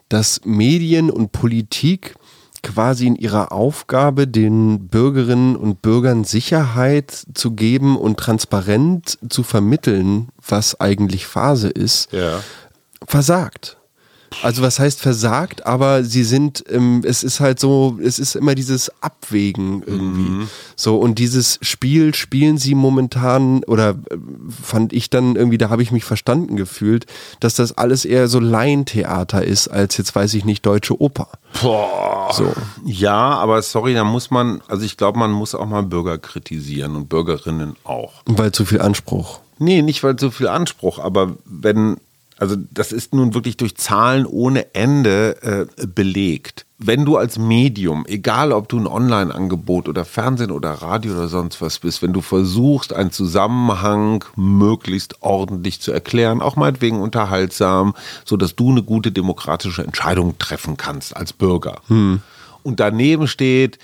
[0.08, 2.14] dass Medien und Politik
[2.62, 10.28] quasi in ihrer Aufgabe, den Bürgerinnen und Bürgern Sicherheit zu geben und transparent zu vermitteln,
[10.46, 12.40] was eigentlich Phase ist, Ja.
[13.06, 13.77] versagt.
[14.42, 18.54] Also was heißt versagt, aber sie sind, ähm, es ist halt so, es ist immer
[18.54, 20.46] dieses Abwägen irgendwie.
[20.76, 24.16] So und dieses Spiel spielen sie momentan oder äh,
[24.62, 27.06] fand ich dann irgendwie, da habe ich mich verstanden gefühlt,
[27.40, 31.28] dass das alles eher so Laientheater ist als jetzt weiß ich nicht deutsche Oper.
[31.62, 32.32] Boah.
[32.32, 32.52] So.
[32.84, 36.96] Ja, aber sorry, da muss man, also ich glaube, man muss auch mal Bürger kritisieren
[36.96, 38.22] und Bürgerinnen auch.
[38.26, 39.40] Weil zu viel Anspruch.
[39.58, 41.96] Nee, nicht weil so viel Anspruch, aber wenn,
[42.38, 46.66] also das ist nun wirklich durch Zahlen ohne Ende äh, belegt.
[46.78, 51.60] Wenn du als Medium, egal ob du ein Online-Angebot oder Fernsehen oder Radio oder sonst
[51.60, 58.36] was bist, wenn du versuchst, einen Zusammenhang möglichst ordentlich zu erklären, auch meinetwegen unterhaltsam, so
[58.36, 61.80] dass du eine gute demokratische Entscheidung treffen kannst als Bürger.
[62.62, 63.80] Und daneben steht,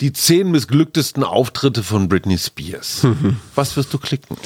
[0.00, 3.06] die zehn missglücktesten Auftritte von Britney Spears.
[3.56, 4.36] Was wirst du klicken?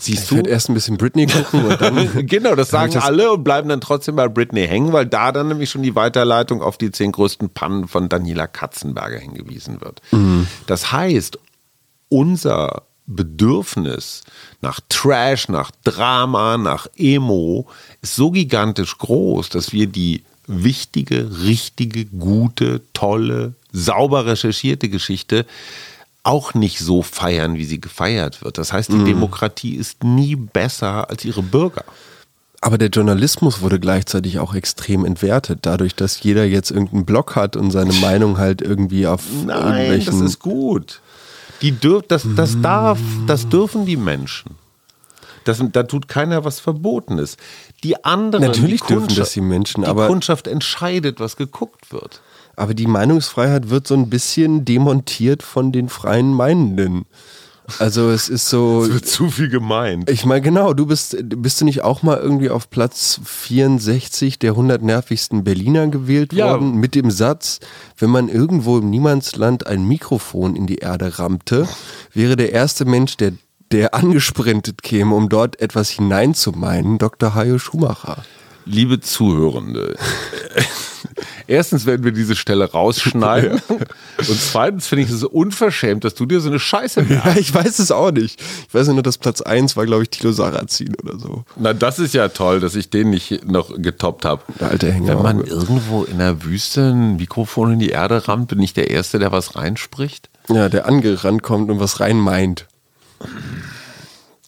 [0.00, 0.36] Siehst Ich du?
[0.36, 2.26] werde erst ein bisschen Britney gucken und dann.
[2.26, 5.48] genau, das sagen das- alle und bleiben dann trotzdem bei Britney hängen, weil da dann
[5.48, 10.00] nämlich schon die Weiterleitung auf die zehn größten Pannen von Daniela Katzenberger hingewiesen wird.
[10.66, 11.38] Das heißt,
[12.08, 14.22] unser Bedürfnis
[14.60, 17.66] nach Trash, nach Drama, nach Emo
[18.02, 25.46] ist so gigantisch groß, dass wir die wichtige, richtige, gute, tolle, sauber recherchierte Geschichte
[26.22, 28.58] auch nicht so feiern, wie sie gefeiert wird.
[28.58, 31.84] Das heißt, die Demokratie ist nie besser als ihre Bürger.
[32.60, 37.56] Aber der Journalismus wurde gleichzeitig auch extrem entwertet, dadurch, dass jeder jetzt irgendeinen Blog hat
[37.56, 41.00] und seine Meinung halt irgendwie auf Nein, das ist gut.
[41.62, 44.56] Die dürf, das, das darf, das dürfen die Menschen.
[45.44, 47.38] Das, da tut keiner was Verbotenes.
[47.82, 52.20] Die anderen, Natürlich die dürfen das die Menschen, die aber- Kundschaft entscheidet, was geguckt wird.
[52.56, 57.04] Aber die Meinungsfreiheit wird so ein bisschen demontiert von den freien Meinenden.
[57.78, 58.84] Also es ist so.
[58.92, 60.10] wird zu viel gemeint.
[60.10, 64.50] Ich meine, genau, du bist, bist du nicht auch mal irgendwie auf Platz 64 der
[64.52, 66.50] 100 nervigsten Berliner gewählt Ja.
[66.50, 67.60] worden mit dem Satz,
[67.96, 71.68] wenn man irgendwo im Niemandsland ein Mikrofon in die Erde rammte,
[72.12, 73.32] wäre der erste Mensch, der,
[73.70, 77.34] der angesprintet käme, um dort etwas hineinzumeinen, Dr.
[77.36, 78.24] Hajo Schumacher.
[78.66, 79.94] Liebe Zuhörende,
[81.46, 83.60] erstens werden wir diese Stelle rausschneiden.
[83.68, 87.26] Und zweitens finde ich es unverschämt, dass du dir so eine Scheiße merkst.
[87.26, 88.40] Ja, ich weiß es auch nicht.
[88.68, 91.44] Ich weiß nur, dass Platz 1 war, glaube ich, Tilo Sarrazin oder so.
[91.56, 94.42] Na, das ist ja toll, dass ich den nicht noch getoppt habe.
[94.60, 95.16] Der alte Hänger.
[95.16, 98.90] Wenn man irgendwo in der Wüste ein Mikrofon in die Erde rammt, bin ich der
[98.90, 100.28] Erste, der was reinspricht?
[100.48, 102.66] Ja, der angerannt kommt und was rein meint.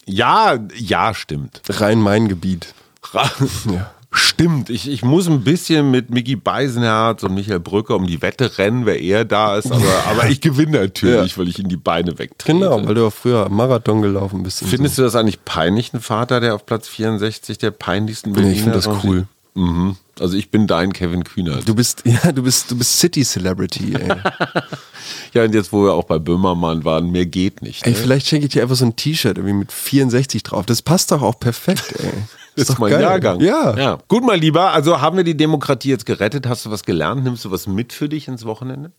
[0.05, 1.61] Ja, ja, stimmt.
[1.69, 2.73] Rhein-Main-Gebiet.
[3.65, 3.91] Ja.
[4.15, 8.57] Stimmt, ich, ich muss ein bisschen mit Mickey Beisenherz und Michael Brücker um die Wette
[8.57, 12.17] rennen, wer eher da ist, aber, aber ich gewinne natürlich, weil ich in die Beine
[12.19, 12.53] wegtrete.
[12.53, 14.63] Genau, weil du auch früher Marathon gelaufen bist.
[14.63, 18.43] Findest du das eigentlich peinlich, ein Vater, der auf Platz 64 der peinlichsten Nee, ich
[18.43, 19.27] Berliner finde das cool.
[19.55, 19.95] Mhm.
[20.19, 21.57] Also ich bin dein Kevin Kühner.
[21.65, 24.15] Du bist, ja, du bist, du bist City Celebrity, ey.
[25.33, 27.85] Ja, und jetzt, wo wir auch bei Böhmermann waren, mehr geht nicht.
[27.85, 27.97] ey, Ne?
[27.97, 30.65] vielleicht schenke ich dir einfach so ein T-Shirt irgendwie mit 64 drauf.
[30.65, 32.11] Das passt doch auch perfekt, ey.
[32.55, 33.01] Das ist doch mein geil.
[33.01, 33.41] Jahrgang.
[33.41, 33.75] Ja.
[33.75, 33.97] ja.
[34.07, 36.45] Gut, mein Lieber, also haben wir die Demokratie jetzt gerettet?
[36.45, 37.23] Hast du was gelernt?
[37.23, 38.91] Nimmst du was mit für dich ins Wochenende?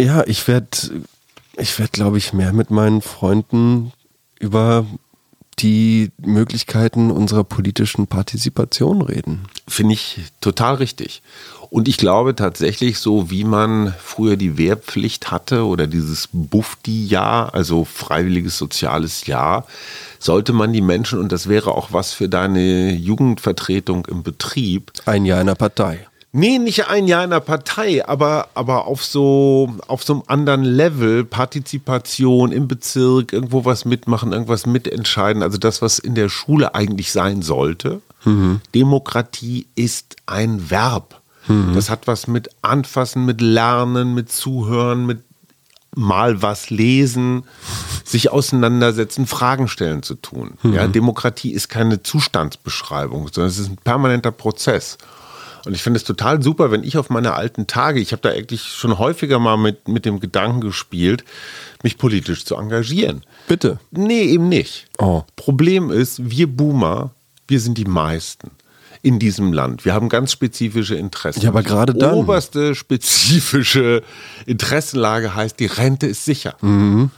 [0.00, 0.68] Ja, ich werde,
[1.58, 3.92] ich werde, glaube ich, mehr mit meinen Freunden
[4.40, 4.86] über
[5.60, 9.42] die Möglichkeiten unserer politischen Partizipation reden.
[9.66, 11.22] Finde ich total richtig.
[11.70, 17.84] Und ich glaube tatsächlich, so wie man früher die Wehrpflicht hatte oder dieses Bufti-Jahr, also
[17.84, 19.66] freiwilliges soziales Jahr,
[20.18, 24.92] sollte man die Menschen, und das wäre auch was für deine Jugendvertretung im Betrieb.
[25.04, 26.07] Ein Jahr in der Partei.
[26.32, 30.62] Nee, nicht ein Jahr in der Partei, aber, aber auf, so, auf so einem anderen
[30.62, 35.42] Level, Partizipation im Bezirk, irgendwo was mitmachen, irgendwas mitentscheiden.
[35.42, 38.02] Also das, was in der Schule eigentlich sein sollte.
[38.24, 38.60] Mhm.
[38.74, 41.20] Demokratie ist ein Verb.
[41.46, 41.72] Mhm.
[41.74, 45.20] Das hat was mit Anfassen, mit Lernen, mit Zuhören, mit
[45.96, 47.44] mal was lesen,
[48.04, 50.58] sich auseinandersetzen, Fragen stellen zu tun.
[50.62, 50.74] Mhm.
[50.74, 54.98] Ja, Demokratie ist keine Zustandsbeschreibung, sondern es ist ein permanenter Prozess.
[55.64, 58.30] Und ich finde es total super, wenn ich auf meine alten Tage, ich habe da
[58.30, 61.24] eigentlich schon häufiger mal mit, mit dem Gedanken gespielt,
[61.82, 63.22] mich politisch zu engagieren.
[63.46, 63.78] Bitte.
[63.90, 64.86] Nee, eben nicht.
[64.98, 65.22] Oh.
[65.36, 67.12] Problem ist, wir Boomer,
[67.46, 68.50] wir sind die meisten
[69.02, 69.84] in diesem Land.
[69.84, 71.42] Wir haben ganz spezifische Interessen.
[71.42, 72.10] Ja, aber gerade dann.
[72.10, 74.02] Die oberste spezifische
[74.46, 76.56] Interessenlage heißt, die Rente ist sicher.
[76.60, 77.10] Mhm.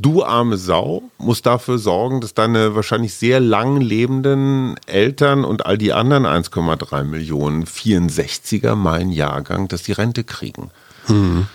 [0.00, 5.76] Du arme Sau musst dafür sorgen, dass deine wahrscheinlich sehr lang lebenden Eltern und all
[5.76, 10.70] die anderen 1,3 Millionen 64er, mein Jahrgang, dass die Rente kriegen.
[11.08, 11.48] Mhm.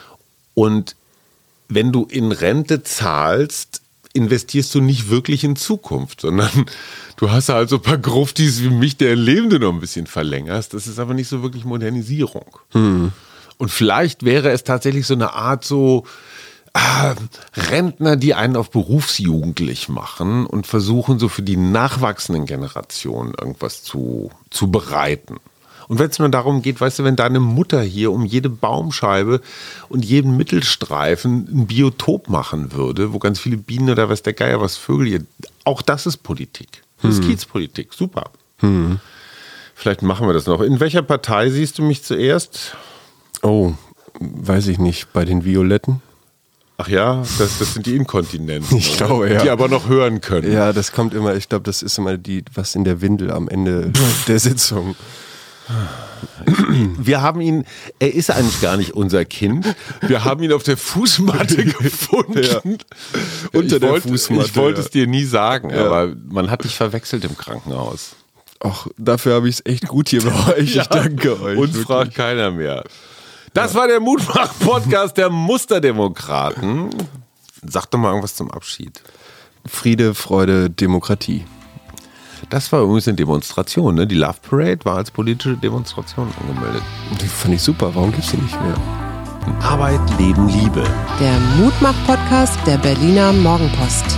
[0.56, 0.98] Und
[1.70, 3.82] wenn du in Rente zahlst,
[4.12, 6.66] investierst du nicht wirklich in Zukunft, sondern
[7.16, 10.74] du hast halt so ein paar Gruftis wie mich, der Lebende noch ein bisschen verlängerst.
[10.74, 12.58] Das ist aber nicht so wirklich Modernisierung.
[12.74, 13.14] Mhm.
[13.58, 16.06] Und vielleicht wäre es tatsächlich so eine Art so,
[16.74, 17.16] ah,
[17.56, 24.32] Rentner, die einen auf berufsjugendlich machen und versuchen so für die nachwachsenden Generationen irgendwas zu,
[24.50, 25.38] zu bereiten.
[25.88, 29.42] Und wenn es nur darum geht, weißt du, wenn deine Mutter hier um jede Baumscheibe
[29.90, 34.62] und jeden Mittelstreifen ein Biotop machen würde, wo ganz viele Bienen oder was der Geier,
[34.62, 35.26] was Vögel hier,
[35.66, 36.84] auch das ist Politik.
[37.02, 37.22] Das hm.
[37.22, 38.32] ist Kiezpolitik, super.
[38.60, 39.00] Hm.
[39.76, 40.62] Vielleicht machen wir das noch.
[40.62, 42.78] In welcher Partei siehst du mich zuerst?
[43.42, 43.74] Oh,
[44.20, 46.02] weiß ich nicht, bei den Violetten?
[46.78, 48.78] Ach ja, das, das sind die Inkontinenten.
[48.84, 49.42] Ich glaube, ja.
[49.42, 50.52] Die aber noch hören können.
[50.52, 53.48] Ja, das kommt immer, ich glaube, das ist immer die, was in der Windel am
[53.48, 53.92] Ende
[54.28, 54.96] der Sitzung.
[56.98, 57.66] Wir haben ihn,
[58.00, 59.76] er ist eigentlich gar nicht unser Kind.
[60.02, 62.44] Wir haben ihn auf der Fußmatte gefunden.
[62.44, 62.60] Ja.
[63.54, 64.46] Unter ich der wollte, Fußmatte.
[64.46, 64.86] Ich wollte ja.
[64.86, 65.86] es dir nie sagen, ja.
[65.86, 68.16] aber man hat dich verwechselt im Krankenhaus.
[68.60, 70.76] Ach, dafür habe ich es echt gut hier bei euch.
[70.76, 71.58] Ich danke euch.
[71.58, 72.84] Uns fragt keiner mehr.
[73.54, 76.90] Das war der Mutmach-Podcast der Musterdemokraten.
[77.64, 79.04] Sag doch mal irgendwas zum Abschied.
[79.68, 81.46] Friede, Freude, Demokratie.
[82.50, 84.08] Das war übrigens eine Demonstration, ne?
[84.08, 86.82] Die Love Parade war als politische Demonstration angemeldet.
[87.22, 87.94] Die fand ich super.
[87.94, 88.76] Warum gibt es die nicht mehr?
[89.62, 90.84] Arbeit, Leben, Liebe.
[91.20, 94.18] Der Mutmach-Podcast der Berliner Morgenpost.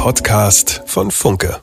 [0.00, 1.60] Podcast von Funke.